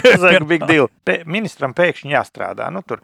kas 0.00 0.30
ir 0.32 0.46
big 0.48 0.66
deal. 0.68 0.90
Pē, 1.06 1.22
ministram 1.28 1.74
pēkšņi 1.76 2.16
jāstrādā. 2.16 2.70
Nu, 2.74 2.82
tur 2.86 3.02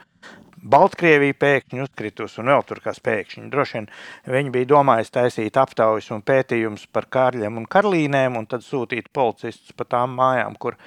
Baltkrievija 0.62 1.34
pēkšņi 1.42 1.82
uzkritus 1.82 2.36
un 2.38 2.50
vēl 2.52 2.62
tur 2.66 2.78
kas 2.84 3.00
pēkšņi. 3.02 3.48
Droši 3.50 3.80
vien 3.80 3.88
viņi 4.30 4.52
bija 4.54 4.68
domājuši 4.70 5.14
taisīt 5.16 5.58
aptaujas 5.58 6.12
un 6.14 6.22
pētījumus 6.22 6.86
par 6.94 7.08
kārļiem 7.10 7.58
un 7.58 7.66
karlīnēm 7.66 8.38
un 8.38 8.46
tad 8.46 8.62
sūtīt 8.62 9.10
policistus 9.14 9.74
pa 9.74 9.88
tām 9.96 10.14
mājām, 10.20 10.54
kur, 10.62 10.78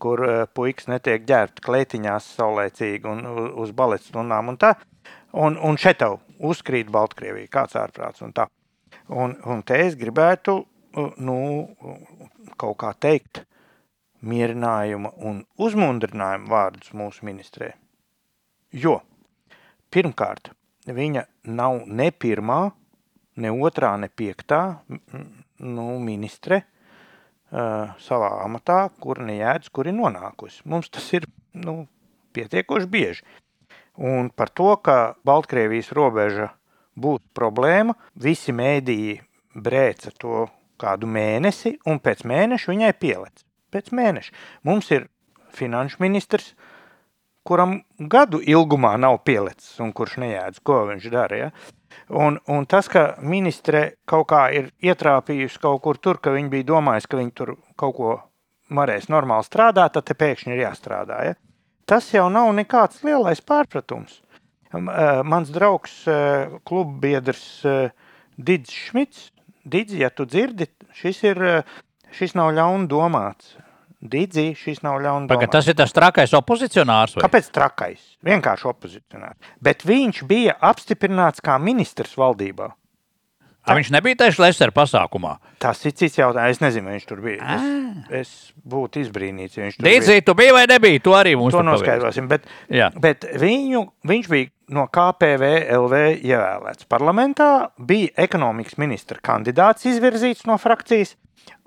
kur 0.00 0.24
uh, 0.24 0.38
puikas 0.48 0.88
netiek 0.88 1.26
ģērbti 1.28 1.64
kleitiņās 1.66 2.30
saulēcīgi 2.38 3.12
un 3.12 3.22
uz 3.60 3.74
balets 3.76 4.08
stundām 4.08 4.48
un 4.54 4.60
tā. 4.64 4.72
Un, 5.32 5.60
un 5.60 5.76
šeit 5.80 6.00
tev 6.00 6.18
uzkrīt 6.40 6.88
Baltkrievija, 6.92 7.52
kāds 7.52 7.76
ārprāts 7.80 8.24
un 8.24 8.32
tā. 8.36 8.48
Un, 9.12 9.36
un 9.44 9.60
te 9.64 9.76
es 9.84 9.96
gribētu, 10.00 10.58
nu, 11.20 11.36
kaut 12.60 12.78
kā 12.80 12.92
teikt, 12.96 13.44
mierinājumu 14.22 15.12
un 15.28 15.44
uzmundrinājumu 15.60 16.52
vārdus 16.52 16.92
mūsu 16.96 17.26
ministrē. 17.28 17.72
Jo, 18.72 19.00
pirmkārt, 19.92 20.52
viņa 20.88 21.26
nav 21.52 21.82
ne 21.86 22.08
pirmā, 22.10 22.60
ne 23.42 23.52
otrā, 23.52 23.94
ne 24.00 24.08
piektā 24.08 24.62
nu, 24.88 25.86
ministre 26.02 26.62
uh, 26.62 27.92
savā 28.02 28.32
amatā, 28.44 28.86
kur 29.02 29.20
nejēdz, 29.24 29.68
kur 29.72 29.90
ir 29.90 29.96
nonākusi. 29.98 30.64
Mums 30.68 30.90
tas 30.92 31.06
ir 31.16 31.28
nu, 31.52 31.86
pietiekoši 32.32 32.90
bieži. 32.90 33.28
Un 34.00 34.32
par 34.32 34.48
to, 34.48 34.72
ka 34.80 35.14
Baltkrievijas 35.28 35.92
robeža 35.92 36.48
būs 36.96 37.22
problēma, 37.36 37.94
visi 38.16 38.56
mēdīji 38.56 39.20
brēca 39.52 40.12
to 40.16 40.46
kādu 40.80 41.06
mēnesi, 41.06 41.76
un 41.86 42.00
pēc 42.00 42.24
mēneša 42.28 42.72
viņai 42.72 42.92
pielec 42.98 43.44
pēc 43.72 43.92
mēneša. 43.96 44.34
Mums 44.68 44.90
ir 44.94 45.08
finanšu 45.56 46.02
ministrs, 46.04 46.52
kuram 47.46 47.78
gadu 47.98 48.40
ilgumā 48.40 48.94
nav 49.00 49.20
pielicis 49.26 49.78
un 49.82 49.92
kurš 49.96 50.18
nejēdz, 50.22 50.60
ko 50.66 50.82
viņš 50.90 51.08
dara. 51.12 51.38
Ja? 51.38 51.50
Un, 52.08 52.38
un 52.50 52.66
tas, 52.70 52.88
ka 52.92 53.16
ministre 53.22 53.98
kaut 54.08 54.28
kā 54.32 54.46
ir 54.54 54.70
ietrāpījusi 54.84 55.62
kaut 55.62 55.82
kur 55.84 55.98
tur, 55.98 56.20
ka 56.22 56.34
viņi 56.34 56.52
bija 56.52 56.68
domājusi, 56.72 57.10
ka 57.10 57.20
viņi 57.20 57.34
tur 57.36 57.56
kaut 57.78 57.96
ko 57.98 58.12
varēs 58.72 59.10
normāli 59.12 59.46
strādāt, 59.46 59.98
tad 59.98 60.16
pēkšņi 60.18 60.54
ir 60.54 60.64
jāstrādā. 60.64 61.18
Ja? 61.28 61.38
Tas 61.88 62.08
jau 62.14 62.28
nav 62.32 62.52
nekāds 62.56 63.02
lielais 63.04 63.42
pārpratums. 63.44 64.20
Mans 64.72 65.50
draugs, 65.52 65.98
kluba 66.64 66.94
biedrs 67.02 67.44
Digis 68.40 68.72
Šmits, 68.86 69.26
Digis, 69.68 69.98
ja 70.00 70.08
tu 70.10 70.24
dzirdi, 70.26 70.70
šis 70.96 71.20
ir 71.28 71.42
šis 72.16 72.34
nav 72.38 72.54
ļauni 72.56 72.88
Dīdzi, 74.02 74.48
šis 74.58 74.80
nav 74.82 74.98
ļauni 74.98 75.28
domāts. 75.30 75.52
Tas 75.54 75.68
ir 75.70 75.76
tas 75.78 75.94
trakais 75.94 76.32
opozicionārs? 76.34 77.14
Vai? 77.14 77.22
Kāpēc 77.22 77.50
trakais? 77.54 78.04
Vienkārši 78.26 78.66
opozicionārs. 78.72 79.52
Bet 79.62 79.84
viņš 79.86 80.24
bija 80.26 80.56
apstiprināts 80.58 81.44
kā 81.44 81.54
ministrs 81.62 82.16
valdībā. 82.18 82.72
Tā. 83.62 83.76
Viņš 83.78 83.92
nebija 83.94 84.18
tieši 84.24 84.42
Lēsera 84.42 84.74
pasākumā. 84.74 85.36
Tas 85.62 85.78
ir 85.86 85.92
cits 85.94 86.18
jautājums. 86.18 86.56
Es 86.56 86.62
nezinu, 86.64 86.90
viņš 86.90 87.04
tur 87.06 87.20
bija. 87.22 87.38
Es, 87.38 87.66
ah. 87.68 88.16
es 88.18 88.32
būtu 88.66 89.04
izbrīnīts, 89.04 89.54
ja 89.54 89.68
viņš 89.68 89.76
tur 89.78 89.86
Dīdzi, 89.86 90.16
bija. 90.16 90.24
tu 90.26 90.34
biji 90.40 90.54
vai 90.56 90.64
nebija? 90.66 91.02
To 91.06 91.14
arī 91.14 91.36
mums 91.38 91.54
to 91.54 91.62
noskaidrosim. 91.68 92.26
Bet, 92.32 92.48
Jā. 92.66 92.88
bet 93.04 93.28
viņu, 93.38 93.84
viņš 94.10 94.30
bija 94.32 94.50
no 94.74 94.88
KPV 94.90 95.52
LV 95.78 96.02
ievēlēts 96.26 96.90
parlamentā, 96.90 97.52
bija 97.78 98.10
ekonomikas 98.26 98.80
ministra 98.82 99.22
kandidāts 99.22 99.86
izvirzīts 99.92 100.42
no 100.50 100.58
frakcijas 100.58 101.14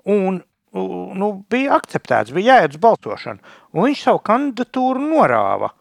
un 0.04 0.42
nu, 0.76 1.30
bija 1.50 1.76
akceptēts, 1.80 2.34
bija 2.36 2.56
jāiet 2.56 2.76
uz 2.76 2.82
balsošanu. 2.82 3.56
Un 3.74 3.88
viņš 3.88 4.04
savu 4.08 4.22
kandidatūru 4.26 5.02
norāva 5.10 5.72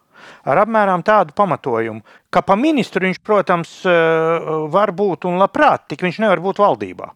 ar 0.45 0.63
apmēram 0.63 1.03
tādu 1.05 1.35
pamatojumu, 1.37 2.01
ka 2.33 2.41
pa 2.45 2.57
ministru 2.59 3.05
viņš, 3.05 3.21
protams, 3.21 3.75
eh, 3.85 4.49
var 4.73 4.91
būt 4.91 5.29
un 5.29 5.37
labprāt, 5.41 5.87
tik 5.89 6.01
viņš 6.01 6.19
nevar 6.23 6.41
būt 6.41 6.63
valdībā. 6.63 7.11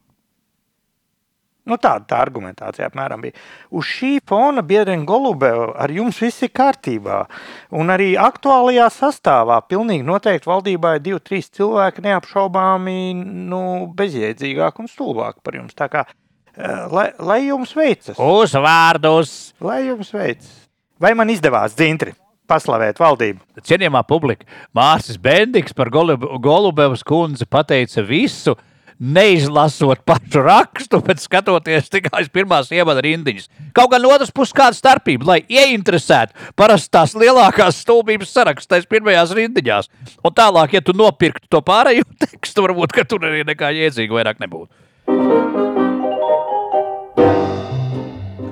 Nu, 1.69 1.77
tāda 1.77 2.05
tā 2.09 2.17
argumentācija 2.23 2.87
apmēram 2.89 3.21
bija. 3.21 3.35
Uz 3.69 3.85
šī 3.85 4.19
fona 4.25 4.63
biedrene 4.65 5.05
Golubeva 5.05 5.75
ar 5.77 5.91
jums 5.93 6.17
viss 6.17 6.41
ir 6.41 6.49
kārtībā. 6.49 7.27
Un 7.69 7.93
arī 7.93 8.15
aktuālajā 8.17 8.87
sastāvā 8.89 9.59
pilnīgi 9.69 10.07
noteikti 10.07 10.49
valdībā 10.49 10.95
ir 10.95 11.03
divi, 11.05 11.19
trīs 11.19 11.51
cilvēki 11.53 12.01
neapšaubāmi 12.07 13.13
nu, 13.51 13.61
bezjēdzīgāk 13.93 14.79
un 14.79 14.87
stulbāk 14.87 15.43
par 15.43 15.53
jums. 15.53 15.77
Tā 15.77 15.89
kā 15.93 16.07
Eh, 16.07 16.28
lai, 16.91 17.09
lai 17.19 17.41
jums 17.47 17.75
veicas. 17.75 18.17
Uzvārdus! 18.19 19.35
Lai 19.63 19.83
jums 19.87 20.11
veicas. 20.15 20.49
Vai 20.99 21.13
man 21.15 21.31
izdevās 21.31 21.77
dzintri? 21.77 22.15
paslavēt 22.49 22.97
valdību. 22.97 23.43
Cienījamā 23.65 24.01
publika, 24.09 24.47
Mārcis 24.75 25.19
Bendiks 25.21 25.75
par 25.77 25.91
Golubevas 25.93 27.05
kundzi 27.05 27.47
pateica 27.49 28.03
visu, 28.05 28.55
neizlasot 28.99 30.01
pašu 30.07 30.41
rakstu, 30.43 30.99
bet 31.05 31.21
skatoties 31.23 31.87
tikai 31.91 32.25
uz 32.25 32.31
pirmās 32.33 32.71
ievada 32.75 33.03
rindiņas. 33.05 33.47
Kaut 33.75 33.93
gan 33.93 34.03
no 34.03 34.11
otras 34.11 34.33
puses 34.35 34.55
kāda 34.55 34.75
starpība, 34.75 35.29
lai 35.31 35.39
ieinteresētu 35.47 36.51
parasti 36.59 36.91
tās 36.97 37.15
lielākās 37.15 37.79
stulbības 37.85 38.35
sarakstais 38.35 38.89
pirmajās 38.91 39.31
rindiņās. 39.39 39.89
Un 40.19 40.35
tālāk, 40.35 40.75
ja 40.75 40.83
tu 40.83 40.97
nopirktu 40.97 41.47
to 41.47 41.63
pārējo 41.63 42.07
tekstu, 42.25 42.67
varbūt 42.67 42.99
tur 43.07 43.31
arī 43.31 43.47
nekā 43.47 43.71
jēdzīga 43.79 44.19
vairāk 44.19 44.43
nebūtu. 44.43 45.68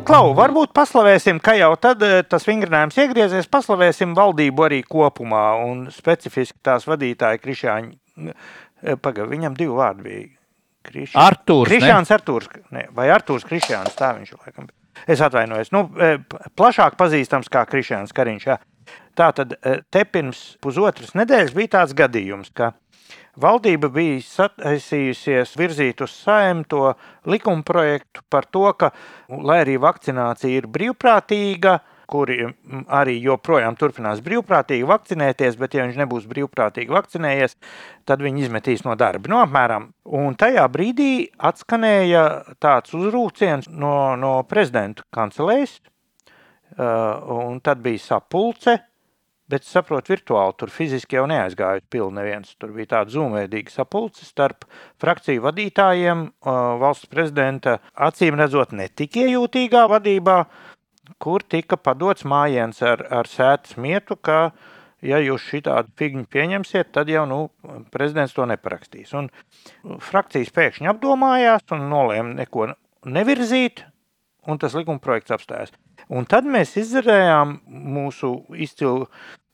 Klau, 0.08 0.30
varbūt 0.38 0.72
paslavēsim, 0.72 1.42
ka 1.44 1.52
jau 1.58 1.74
tad 1.84 2.04
eh, 2.06 2.22
tas 2.24 2.46
vingrinājums 2.48 2.96
iegriezies, 3.04 3.50
paslavēsim 3.52 4.14
valdību 4.16 4.64
arī 4.64 4.80
kopumā 4.88 5.44
un 5.66 5.82
specifiski 5.92 6.56
tās 6.64 6.88
vadītāji 6.88 7.42
Krišāņi. 7.44 7.92
Eh, 8.32 8.96
Pagaid, 9.04 9.28
viņam 9.34 9.58
divi 9.58 9.76
vārdi 9.76 10.06
bija. 10.06 10.30
Krišāns, 10.88 11.20
Artūrs, 11.20 11.68
Krišāns, 11.68 12.12
Artūrs, 12.16 12.48
ne, 12.72 12.86
vai 12.96 13.10
Artūrs 13.12 13.44
Krišāns, 13.50 13.98
tā 14.00 14.14
viņš 14.16 14.32
laikam. 14.38 14.70
Es 15.12 15.20
atvainojos. 15.28 15.74
Nu, 15.76 15.84
eh, 16.00 16.24
plašāk 16.56 16.96
pazīstams 16.96 17.52
kā 17.52 17.66
Krišāns 17.68 18.16
Kariņš. 18.16 18.48
Jā. 18.48 18.58
Tā 19.18 19.34
tad 19.36 19.58
te 19.92 20.06
pirms 20.08 20.54
pusotras 20.64 21.12
nedēļas 21.20 21.52
bija 21.58 21.74
tāds 21.82 21.98
gadījums, 21.98 22.54
ka 22.56 22.72
Valdība 23.38 23.92
bija 23.94 24.18
sataisījusies 24.26 25.52
virzīt 25.60 26.02
uz 26.02 26.14
saimnu 26.24 26.66
to 26.72 26.94
likumprojektu 27.30 28.24
par 28.34 28.48
to, 28.50 28.66
ka, 28.74 28.90
lai 29.30 29.60
arī 29.62 29.76
vakcinācija 29.82 30.58
ir 30.58 30.66
brīvprātīga, 30.74 31.76
kuri 32.10 32.40
arī 32.98 33.18
joprojām 33.22 33.78
turpinās 33.78 34.24
brīvprātīgi 34.26 34.88
vakcinēties, 34.90 35.60
bet, 35.60 35.76
ja 35.78 35.86
viņš 35.86 36.00
nebūs 36.02 36.26
brīvprātīgi 36.32 36.96
vakcinējies, 36.98 37.58
tad 38.10 38.24
viņi 38.26 38.48
izmetīs 38.48 38.86
no 38.88 38.96
darba. 38.98 39.30
No 39.30 39.36
nu, 39.36 39.44
apmēram. 39.44 39.90
Un 40.18 40.38
tajā 40.40 40.66
brīdī 40.74 41.12
atskanēja 41.38 42.26
tāds 42.64 42.96
uzrūciens 42.98 43.70
no, 43.70 44.16
no 44.18 44.40
prezidenta 44.50 45.06
kancelēs, 45.14 45.78
un 46.78 47.62
tad 47.62 47.86
bija 47.86 48.02
sapulce 48.02 48.80
Bet 49.48 49.64
saprotu, 49.64 50.12
virtuāli 50.12 50.56
tur 50.60 50.72
fiziski 50.74 51.16
jau 51.16 51.24
neaizgāja 51.30 51.80
pilni 51.90 52.20
neviens. 52.20 52.50
Tur 52.60 52.74
bija 52.76 52.98
tāda 52.98 53.14
zūmveidīga 53.14 53.72
sapulce 53.72 54.26
starp 54.28 54.66
frakciju 55.00 55.46
vadītājiem, 55.46 56.26
valsts 56.82 57.08
prezidenta 57.12 57.78
acīm 57.96 58.36
redzot 58.36 58.76
netik 58.76 59.16
iejūtīgā 59.24 59.86
vadībā, 59.94 60.42
kur 61.24 61.46
tika 61.48 61.80
padots 61.80 62.28
mājiens 62.28 62.84
ar, 62.84 63.06
ar 63.08 63.32
sētas 63.32 63.78
mietu, 63.80 64.20
ka 64.20 64.52
ja 65.06 65.22
jūs 65.24 65.48
šitādu 65.48 65.96
figņu 65.96 66.28
pieņemsiet, 66.34 66.92
tad 66.92 67.08
jau 67.12 67.24
nu, 67.30 67.42
prezidents 67.94 68.36
to 68.36 68.44
neparakstīs. 68.52 69.16
Un 69.16 69.32
frakcijas 70.04 70.52
pēkšņi 70.52 70.92
apdomājās 70.92 71.64
un 71.78 71.88
nolēma 71.92 72.36
neko 72.42 72.74
nevirzīt, 73.08 73.86
un 74.48 74.60
tas 74.60 74.76
likuma 74.76 75.00
projekts 75.04 75.38
apstājās. 75.38 75.72
Un 76.14 76.28
tad 76.30 76.48
mēs 76.48 76.78
izdarījām 76.80 77.58
mūsu 77.68 78.32
izcilu 78.56 79.08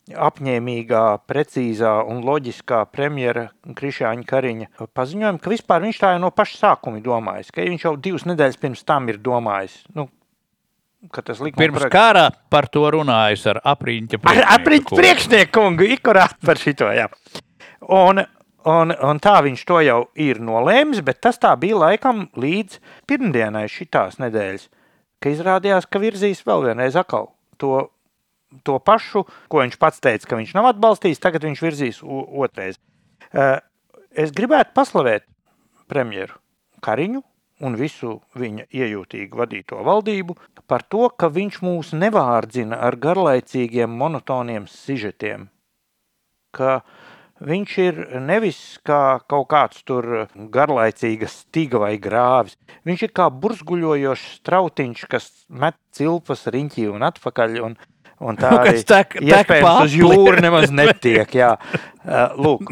apņēmīgā, 0.04 1.04
precīzā 1.30 1.94
un 2.12 2.20
loģiskā 2.28 2.82
premjera 2.92 3.48
Krišāņa 3.78 4.28
Kariņa 4.28 4.90
paziņojumu, 4.98 5.40
ka 5.40 5.54
vispār 5.54 5.86
viņš 5.86 6.02
tā 6.02 6.12
jau 6.16 6.24
no 6.26 6.34
paša 6.36 6.60
sākuma 6.60 7.00
domājis, 7.04 7.54
ka 7.56 7.64
viņš 7.64 7.88
jau 7.88 7.96
divas 7.96 8.28
nedēļas 8.28 8.60
pirms 8.60 8.84
tam 8.84 9.08
ir 9.14 9.22
domājis. 9.24 9.80
Nu, 9.96 10.10
Pirms 11.04 11.76
projekt... 11.76 11.92
kara 11.92 12.30
par 12.52 12.70
to 12.72 12.86
runājis 12.96 13.42
ar 13.52 13.58
apriņķa 13.74 14.20
priekšnieku. 14.24 14.46
Ar 14.48 14.60
apriņķa 14.60 15.00
priekšnieku 15.00 15.52
kungu, 15.52 15.88
ikurāt 15.98 16.38
par 16.48 16.60
šito, 16.62 16.88
jā. 16.96 17.10
Un, 17.92 18.22
un, 18.72 18.94
un 18.96 19.20
tā 19.24 19.34
viņš 19.44 19.66
to 19.68 19.82
jau 19.84 19.98
ir 20.16 20.40
nolēmis, 20.40 21.02
bet 21.04 21.20
tas 21.28 21.42
tā 21.44 21.52
bija 21.60 21.82
laikam 21.82 22.30
līdz 22.40 22.80
pirmdienai 23.12 23.66
šitās 23.72 24.16
nedēļas, 24.24 24.70
ka 25.24 25.32
izrādījās, 25.32 25.88
ka 25.88 26.04
virzīs 26.04 26.44
vēl 26.44 26.68
vienreiz 26.68 27.00
atkal 27.00 27.32
to 27.62 27.88
to 28.62 28.78
pašu, 28.78 29.24
ko 29.50 29.64
viņš 29.64 29.78
pats 29.82 30.02
teica, 30.04 30.28
ka 30.30 30.38
viņš 30.38 30.54
nav 30.58 30.70
atbalstījis, 30.74 31.22
tagad 31.24 31.48
viņš 31.48 31.62
virzīs 31.64 32.02
otrais. 32.04 32.78
Eh, 33.34 33.58
es 34.14 34.34
gribētu 34.36 34.76
paslavēt 34.78 35.26
premjeru 35.90 36.38
Kariņu 36.84 37.24
un 37.64 37.78
visu 37.80 38.18
viņa 38.38 38.68
iejūtīgi 38.70 39.40
vadīto 39.40 39.80
valdību 39.86 40.36
par 40.68 40.84
to, 40.84 41.08
ka 41.10 41.32
viņš 41.32 41.62
mūs 41.64 41.94
nevārdzina 41.98 42.78
ar 42.78 42.98
garlaicīgiem, 43.00 43.90
monotoniem 43.90 44.68
sižetiem. 44.70 45.48
Ka 46.54 46.84
viņš 47.44 47.78
ir 47.84 48.02
nevis 48.24 48.60
kā 48.88 49.20
kaut 49.30 49.50
kāds 49.52 49.84
tur 49.88 50.28
garlaicīgas 50.54 51.44
stiga 51.44 51.82
vai 51.84 51.96
grāvis. 52.02 52.58
Viņš 52.88 53.08
ir 53.08 53.16
kā 53.16 53.30
burzguļojošs 53.32 54.30
strautiņš, 54.42 55.08
kas 55.12 55.30
met 55.50 55.78
cilpas 55.96 56.48
riņķī 56.54 56.88
un 56.94 57.10
atpakaļ. 57.10 57.60
Un, 57.70 57.82
Un 58.24 58.38
tā 58.40 58.54
arī 58.62 58.80
tek, 58.88 59.18
iespējams 59.20 59.68
tek 59.68 59.84
uz 59.84 59.96
jūru 59.98 60.40
nemaz 60.40 60.72
netiek. 60.72 61.28
Jā. 61.36 61.58
Uh, 62.06 62.32
lūk, 62.46 62.70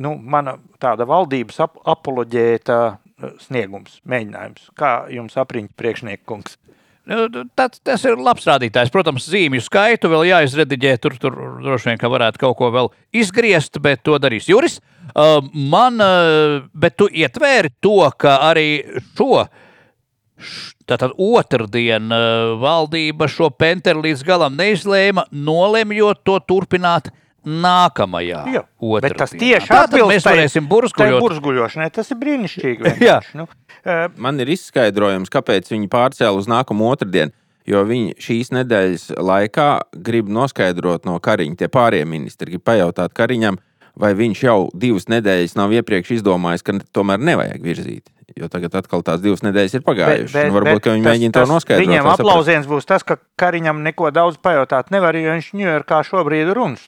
nu, 0.00 0.14
mana 0.16 0.56
tāda 0.80 1.04
valdības 1.08 1.60
ap 1.66 1.76
apoloģēta 1.92 2.78
uh, 2.88 3.34
sniegums, 3.42 3.98
mēģinājums. 4.08 4.70
Kā 4.78 4.94
jums 5.12 5.36
apriņķi 5.42 5.76
priekšniekungs? 5.76 6.56
Nu, 7.10 7.26
tas, 7.58 7.80
tas 7.82 8.04
ir 8.06 8.20
labs 8.20 8.44
rādītājs. 8.46 8.92
Protams, 8.94 9.26
zīmju 9.26 9.64
skaitu 9.64 10.10
vēl 10.12 10.28
jāizrediģē. 10.28 10.92
Tur, 11.02 11.16
tur 11.18 11.38
droši 11.64 11.90
vien 11.90 11.98
varētu 12.14 12.42
kaut 12.44 12.58
ko 12.60 12.70
vēl 12.74 12.92
izgriezt, 13.22 13.80
bet 13.82 14.04
to 14.06 14.18
darīs 14.22 14.46
Juris. 14.50 14.78
Uh, 15.10 15.40
man, 15.52 15.98
uh, 15.98 16.62
bet 16.78 16.94
tu 17.00 17.10
ietvēri 17.10 17.74
to, 17.82 17.98
ka 18.18 18.38
arī 18.52 18.68
šo 19.18 19.44
Tātad 20.90 21.12
otrdien 21.22 22.10
uh, 22.10 22.54
valdība 22.58 23.28
šo 23.30 23.50
penteru 23.54 24.02
līdz 24.02 24.24
galam 24.26 24.56
neizlēma, 24.58 25.28
nolemjot 25.30 26.24
to 26.26 26.38
turpināt 26.48 27.12
nākamajā. 27.46 28.42
Jā, 28.54 28.62
bet 29.02 29.16
tas 29.18 29.34
tieši 29.34 29.72
atbilst 29.74 30.12
mēs 30.14 30.26
varēsim 30.26 30.68
burzguļot. 30.70 31.20
burzguļošanai. 31.24 31.90
Tas 31.94 32.12
ir 32.14 32.20
brīnišķīgi. 32.22 32.94
Jā. 33.08 33.18
Nu, 33.38 33.48
uh, 33.48 34.06
Man 34.16 34.40
ir 34.42 34.52
izskaidrojums, 34.54 35.32
kāpēc 35.32 35.70
viņi 35.72 35.90
pārcēla 35.92 36.38
uz 36.38 36.50
nākamo 36.50 36.92
otrdienu. 36.92 37.34
Jo 37.68 37.84
viņi 37.86 38.16
šīs 38.18 38.50
nedēļas 38.56 39.04
laikā 39.22 39.68
grib 40.02 40.30
noskaidrot 40.34 41.04
no 41.06 41.20
Kariņa, 41.22 41.60
tie 41.60 41.68
pārējie 41.70 42.08
ministri, 42.10 42.50
grib 42.50 42.64
pajautāt 42.66 43.14
Kariņam, 43.14 43.60
vai 43.94 44.10
viņš 44.18 44.42
jau 44.42 44.56
divas 44.74 45.06
nedēļas 45.12 45.54
nav 45.60 45.74
iepriekš 45.78 46.16
izdomājis, 46.18 46.66
ka 46.66 46.74
tomēr 46.90 47.22
nevajag 47.22 47.62
virzīt. 47.62 48.10
Jo 48.34 48.48
tagad 48.48 48.74
atkal 48.80 49.04
tās 49.06 49.20
divas 49.22 49.44
nedēļas 49.44 49.76
ir 49.78 49.82
pagājušas. 49.86 50.32
Bet, 50.32 50.46
bet, 50.48 50.54
varbūt 50.56 50.80
bet 50.80 50.88
viņi 50.90 51.06
mēģina 51.06 51.36
to 51.36 51.44
noskaidrot. 51.50 51.84
Viņiem 51.84 52.08
aplausiens 52.14 52.66
būs 52.70 52.88
tas, 52.88 53.04
ka 53.06 53.18
Kariņam 53.38 53.82
neko 53.84 54.10
daudz 54.14 54.40
pajautāt 54.42 54.90
nevar, 54.94 55.14
jo 55.20 55.36
viņš 55.36 55.52
Ņujorkā 55.58 56.00
šobrīd 56.08 56.50
ir 56.50 56.62
un 56.62 56.78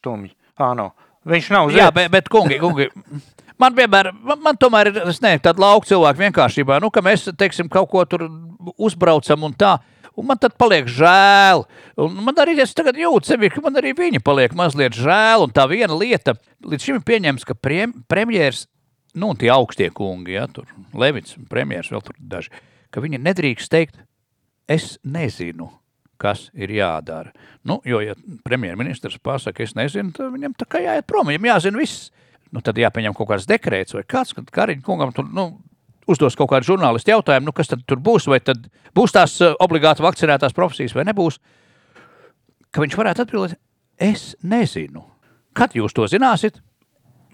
stumj. 0.55 0.77
No. 0.81 0.91
Viņš 1.25 1.49
nav 1.55 1.71
uz 1.71 1.79
Jā, 1.79 1.89
bet, 1.95 2.11
bet 2.13 2.29
kungi, 2.33 2.59
kungi. 2.61 2.91
Man 3.61 3.77
vienmēr, 3.77 4.11
man, 4.19 4.41
man 4.45 4.59
tomēr 4.61 4.91
ir 4.91 4.99
ne, 5.25 5.33
tāda 5.41 5.63
lauka 5.63 5.89
cilvēka 5.89 6.21
vienkāršībā, 6.21 6.81
nu, 6.83 6.91
ka 6.93 7.01
mēs, 7.05 7.29
teiksim, 7.39 7.71
kaut 7.73 7.89
ko 7.93 8.03
tur 8.09 8.27
uzbraucam 8.77 9.47
un 9.49 9.55
tā. 9.57 9.79
Un 10.15 10.29
man 10.29 10.39
tad 10.39 10.53
paliek 10.61 10.87
žēl. 10.91 11.65
Un 11.99 12.21
man 12.27 12.37
arī 12.39 12.55
es 12.63 12.75
tagad 12.77 12.99
jūtu 12.99 13.33
sevi, 13.33 13.49
ka 13.51 13.63
man 13.65 13.81
arī 13.81 13.95
viņi 13.99 14.21
paliek 14.23 14.53
mazliet 14.55 14.95
žēl. 14.95 15.47
Un 15.47 15.55
tā 15.55 15.65
viena 15.71 15.97
lieta, 15.97 16.37
līdz 16.63 16.87
šim 16.87 17.01
ir 17.01 17.07
pieņemts, 17.09 17.47
ka 17.49 17.57
premjeras 17.59 18.67
nu, 19.15 19.31
tie 19.39 19.51
augstie 19.55 19.89
kungi, 19.95 20.35
ja, 20.35 20.47
tur 20.51 20.67
Levits, 20.99 21.39
premjeras, 21.51 21.91
vēl 21.95 22.03
tur 22.05 22.19
daži, 22.19 22.53
ka 22.93 23.03
viņi 23.05 23.23
nedrīkst 23.23 23.71
teikt, 23.71 24.01
es 24.71 24.97
nezinu, 25.07 25.71
kas 26.25 26.47
ir 26.57 26.73
jādara. 26.73 27.33
Nu, 27.69 27.79
jo, 27.89 28.01
ja 28.05 28.17
premjerministrs 28.47 29.21
pasaka, 29.25 29.65
es 29.65 29.77
nezinu, 29.77 30.15
tad 30.17 30.33
viņam 30.33 30.57
tā 30.61 30.69
kā 30.71 30.83
jāiet 30.85 31.07
prom, 31.09 31.29
viņam 31.31 31.51
jāzina 31.53 31.81
viss. 31.81 32.09
Nu, 32.55 32.63
tad 32.65 32.79
jāpieņem 32.79 33.17
kaut 33.17 33.33
kāds 33.33 33.49
dekrēts 33.51 33.97
vai 33.97 34.05
kāds, 34.09 34.35
kad 34.37 34.51
Kariņa 34.55 34.85
kungam 34.87 35.13
tur, 35.15 35.27
nu, 35.27 35.49
uzdos 36.11 36.37
kaut 36.39 36.53
kādu 36.53 36.69
žurnālistu 36.73 37.15
jautājumu, 37.15 37.49
nu, 37.49 37.55
kas 37.57 37.71
tad 37.71 37.83
tur 37.89 38.01
būs, 38.05 38.29
vai 38.31 38.41
tad 38.45 38.69
būs 38.97 39.15
tās 39.15 39.37
uh, 39.43 39.57
obligāti 39.65 40.05
vakcinētās 40.05 40.55
profesijas 40.57 40.95
vai 40.97 41.07
nebūs, 41.09 41.41
ka 42.75 42.85
viņš 42.85 42.99
varētu 43.01 43.25
atbildēt, 43.25 43.59
es 44.03 44.33
nezinu. 44.45 45.07
Kad 45.55 45.75
jūs 45.79 45.95
to 45.95 46.07
zināsiet? 46.11 46.61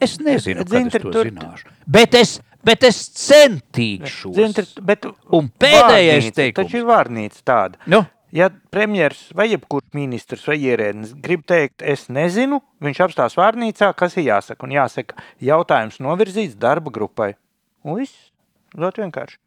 Es 0.01 0.17
nezinu, 0.21 0.65
kāda 0.65 0.87
ir 0.89 1.05
to 1.05 1.13
tur... 1.13 1.29
zināšu. 1.29 1.75
Bet 1.89 2.17
es, 2.17 2.39
bet 2.65 2.85
es 2.89 3.01
centīšos. 3.21 4.33
Zintri, 4.37 4.65
bet 4.85 5.09
Un 5.37 5.51
pēdējais 5.61 6.31
teikums. 6.37 6.69
Taču 6.69 6.81
ir 6.81 6.89
vārnīca 6.89 7.45
tāda. 7.45 7.81
Nu? 7.91 8.03
Ja 8.33 8.47
premjers 8.71 9.25
vai 9.35 9.49
jebkurš 9.51 9.91
ministrs 9.99 10.47
vai 10.47 10.57
ierēdnis 10.63 11.17
grib 11.19 11.43
teikt, 11.51 11.83
es 11.83 12.07
nezinu, 12.13 12.61
viņš 12.85 13.01
apstās 13.09 13.35
vārnīcā, 13.39 13.91
kas 13.99 14.15
ir 14.21 14.29
jāsaka. 14.29 14.67
Un 14.69 14.75
jāsaka, 14.77 15.19
jautājums 15.43 15.99
novirzīts 16.03 16.59
darba 16.61 16.93
grupai. 16.95 17.33
Viss, 17.87 18.31
ļoti 18.79 19.03
vienkārši. 19.03 19.41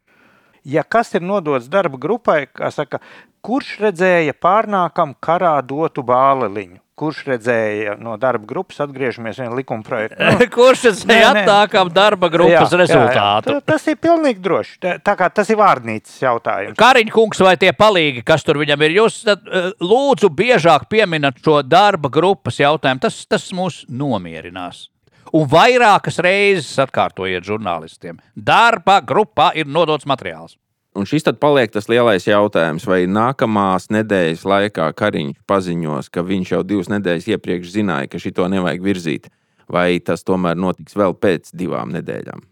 Ja 0.68 0.84
kas 0.84 1.12
ir 1.16 1.24
nodots 1.24 1.68
darba 1.72 2.00
grupai, 2.00 2.44
kā 2.52 2.70
saka, 2.72 3.00
kurš 3.44 3.76
redzēja 3.84 4.34
pārnākam 4.40 5.14
karā 5.22 5.58
dotu 5.66 6.06
bāleliņu? 6.06 6.80
kurš 6.94 7.24
redzēja 7.26 7.96
no 7.98 8.14
darba 8.20 8.46
grupas, 8.46 8.78
atgriežamies 8.84 9.40
pie 9.40 9.48
likuma 9.58 9.82
projekta. 9.86 10.30
Nu, 10.30 10.46
kurš 10.56 10.86
redzēja 10.88 11.32
attākām 11.32 11.90
darba 11.94 12.30
grupas 12.32 12.70
jā, 12.70 12.80
rezultātu? 12.84 13.50
Jā, 13.50 13.58
jā. 13.58 13.64
Tas 13.66 13.86
ir 13.90 13.98
pilnīgi 14.02 14.42
droši. 14.44 14.78
Tā 15.04 15.16
kā 15.18 15.28
tas 15.34 15.50
ir 15.50 15.58
vārnīcas 15.58 16.16
jautājums. 16.22 16.78
Kariņš 16.78 17.14
kungs 17.14 17.42
vai 17.44 17.56
tie 17.60 17.74
palīgi, 17.76 18.24
kas 18.26 18.46
tur 18.46 18.62
viņam 18.62 18.86
ir, 18.86 18.98
jūs 19.00 19.20
tad, 19.26 19.42
eh, 19.50 19.70
lūdzu 19.82 20.30
biežāk 20.30 20.88
pieminat 20.90 21.42
šo 21.42 21.60
darba 21.66 22.10
grupas 22.14 22.62
jautājumu. 22.62 23.02
Tas, 23.02 23.24
tas 23.26 23.50
mūs 23.54 23.84
nomierinās. 23.90 24.88
Un 25.34 25.48
vairākas 25.50 26.20
reizes 26.22 26.76
atkārtojiet 26.78 27.42
žurnālistiem. 27.42 28.20
Darba 28.36 29.00
grupā 29.02 29.50
ir 29.58 29.66
nodots 29.66 30.06
materiāls. 30.06 30.54
Un 30.94 31.08
šis 31.10 31.26
tad 31.26 31.40
paliek 31.42 31.72
tas 31.74 31.88
lielais 31.90 32.22
jautājums, 32.28 32.84
vai 32.86 33.00
nākamās 33.10 33.88
nedēļas 33.90 34.44
laikā 34.46 34.92
Kariņš 34.94 35.40
paziņos, 35.50 36.10
ka 36.14 36.22
viņš 36.22 36.52
jau 36.54 36.60
divas 36.62 36.90
nedēļas 36.92 37.26
iepriekš 37.34 37.72
zināja, 37.74 38.10
ka 38.12 38.20
šito 38.22 38.46
nevajag 38.52 38.84
virzīt, 38.84 39.26
vai 39.66 39.98
tas 39.98 40.22
tomēr 40.22 40.54
notiks 40.54 40.94
vēl 40.94 41.16
pēc 41.18 41.50
divām 41.58 41.90
nedēļām. 41.96 42.46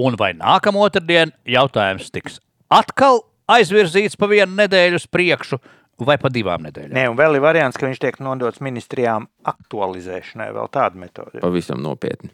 Un 0.00 0.16
vai 0.16 0.32
nākamā 0.38 0.86
otrdiena 0.86 1.36
jautājums 1.44 2.08
tiks 2.14 2.40
atkal 2.72 3.26
aizvirzīts 3.52 4.16
pa 4.16 4.30
vienu 4.30 4.56
nedēļu 4.56 4.96
uz 5.02 5.06
priekšu, 5.12 5.60
vai 6.00 6.16
pa 6.20 6.30
divām 6.32 6.64
nedēļām? 6.64 6.96
Nē, 6.96 7.06
un 7.12 7.18
vēl 7.18 7.36
ir 7.36 7.44
variants, 7.44 7.76
ka 7.76 7.90
viņš 7.90 8.00
tiek 8.00 8.20
nodots 8.24 8.62
ministrijām 8.64 9.28
aktualizēšanai, 9.52 10.48
vēl 10.56 10.72
tāda 10.72 10.96
metode. 10.96 11.42
Pavisam 11.44 11.82
nopietni. 11.84 12.32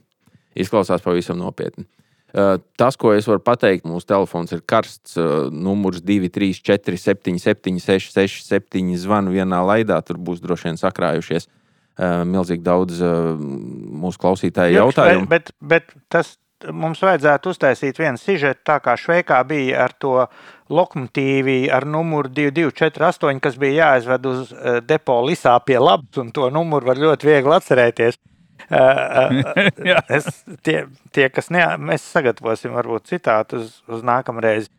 Izklausās 0.58 1.02
pavisam 1.04 1.38
nopietni. 1.42 1.86
Eh, 2.34 2.58
tas, 2.76 2.96
ko 3.00 3.14
es 3.16 3.24
varu 3.24 3.40
pateikt, 3.40 3.86
mūsu 3.88 4.04
telefons 4.10 4.52
ir 4.52 4.60
karsts. 4.68 5.16
Eh, 5.16 5.46
numurs 5.48 6.02
234, 6.04 6.98
77, 7.00 7.80
667, 7.80 8.98
zvanu 9.00 9.32
vienā 9.32 9.62
laidā. 9.64 10.02
Tur 10.04 10.20
būs 10.20 10.42
droši 10.44 10.68
vien 10.68 10.76
sakrājušies 10.80 11.48
eh, 11.48 12.20
milzīgi 12.28 12.66
daudz 12.66 13.00
mūsu 13.00 14.20
klausītāju 14.20 14.76
jautājumu. 14.76 15.24
Bet, 15.30 15.54
bet, 15.56 15.88
bet 15.96 16.04
tas 16.12 16.36
mums 16.74 17.00
vajadzētu 17.00 17.54
uztaisīt 17.54 17.96
vienu 18.02 18.20
sižetu, 18.20 18.60
tā 18.66 18.76
kā 18.84 18.98
Šveikā 18.98 19.40
bija 19.48 19.86
ar 19.86 19.94
to 19.96 20.26
lokomotīvi 20.68 21.70
ar 21.72 21.86
numuru 21.88 22.28
2248, 22.28 23.40
kas 23.40 23.56
bija 23.56 23.86
jāaizved 23.86 24.26
uz 24.28 24.52
depo 24.84 25.22
Lisā 25.24 25.54
pie 25.64 25.78
labs, 25.80 26.18
un 26.20 26.34
to 26.34 26.50
numuru 26.52 26.90
var 26.90 27.00
ļoti 27.00 27.30
viegli 27.30 27.56
atcerēties. 27.56 28.20
es, 30.18 30.28
tie, 30.66 30.80
tie, 31.14 31.28
kas 31.32 31.50
ne, 31.54 31.64
mēs 31.80 32.04
sagatavosim, 32.12 32.74
varbūt 32.76 33.08
citātu 33.12 33.62
uz, 33.62 33.78
uz 33.88 34.02
nākamā 34.06 34.44
reizi, 34.44 34.72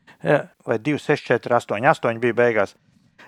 vai 0.68 0.78
2, 0.84 1.00
6, 1.02 1.26
4, 1.32 1.56
8, 1.62 1.88
8 1.94 2.22
bija 2.24 2.38
beigās. 2.38 2.76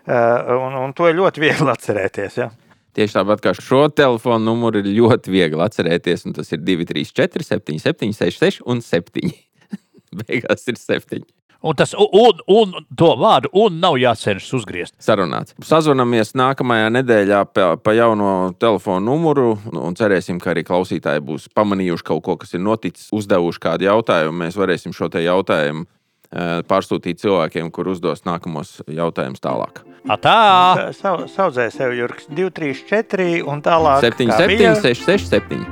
Un, 0.08 0.76
un 0.82 0.94
to 0.98 1.08
ir 1.10 1.18
ļoti 1.20 1.44
viegli 1.44 1.70
atcerēties. 1.72 2.38
Ja? 2.42 2.50
Tieši 2.98 3.16
tāpat 3.20 3.44
kā 3.44 3.54
šo 3.56 3.86
telefonu 3.96 4.50
numuru 4.50 4.82
ir 4.82 4.90
ļoti 4.98 5.32
viegli 5.32 5.64
atcerēties, 5.64 6.26
un 6.28 6.36
tas 6.36 6.52
ir 6.52 6.60
234, 6.66 7.46
77, 7.48 8.12
66 8.18 8.66
un 8.68 8.84
7. 8.84 9.32
Beigās 10.24 10.68
ir 10.68 10.80
7. 10.82 11.24
Un, 11.62 11.76
tas, 11.78 11.94
un, 11.94 12.40
un 12.50 12.74
to 12.98 13.12
vārdu 13.22 13.52
un 13.62 13.76
nav 13.84 14.00
jācenšas 14.02 14.50
uzgriezt. 14.58 14.96
Sarunāts. 15.04 15.54
Sazvanamies 15.62 16.34
nākamajā 16.34 16.90
nedēļā 16.98 17.42
pa, 17.54 17.68
pa 17.78 17.94
jauno 17.94 18.32
telefonu 18.58 19.12
numuru 19.12 19.52
un 19.70 19.98
cerēsim, 19.98 20.40
ka 20.42 20.56
arī 20.56 20.66
klausītāji 20.66 21.22
būs 21.28 21.46
pamanījuši 21.54 22.08
kaut 22.10 22.24
ko, 22.26 22.38
kas 22.42 22.58
ir 22.58 22.66
noticis, 22.66 23.12
uzdevuši 23.14 23.62
kādu 23.62 23.90
jautājumu. 23.92 24.40
Mēs 24.42 24.58
varēsim 24.58 24.96
šo 24.98 25.12
jautājumu 25.22 25.86
eh, 25.86 26.66
pārsūtīt 26.66 27.22
cilvēkiem, 27.22 27.70
kur 27.70 27.94
uzdos 27.94 28.26
nākamos 28.26 28.80
jautājumus 28.90 29.46
tālāk. 29.46 29.86
Atā! 30.10 30.92
Sa 30.98 31.14
saudzē 31.30 31.70
sev 31.70 31.94
Jurks 31.94 32.26
2, 32.34 32.50
3, 32.58 32.86
4 32.90 33.32
un 33.46 33.62
tālāk. 33.62 34.02
7, 34.02 34.32
kā 34.34 34.44
7, 34.48 34.58
bija? 34.58 34.76
6, 34.82 35.10
6, 35.14 35.34
7. 35.38 35.66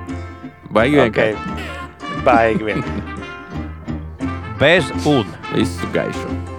Baigi 0.69 1.01
Okay. 1.01 1.33
vienkārši. 1.33 2.21
Baigi 2.27 2.69
vien. 2.69 3.08
Bez 4.59 4.91
un. 5.05 5.25
Visu 5.55 5.87
gaišu. 5.93 6.58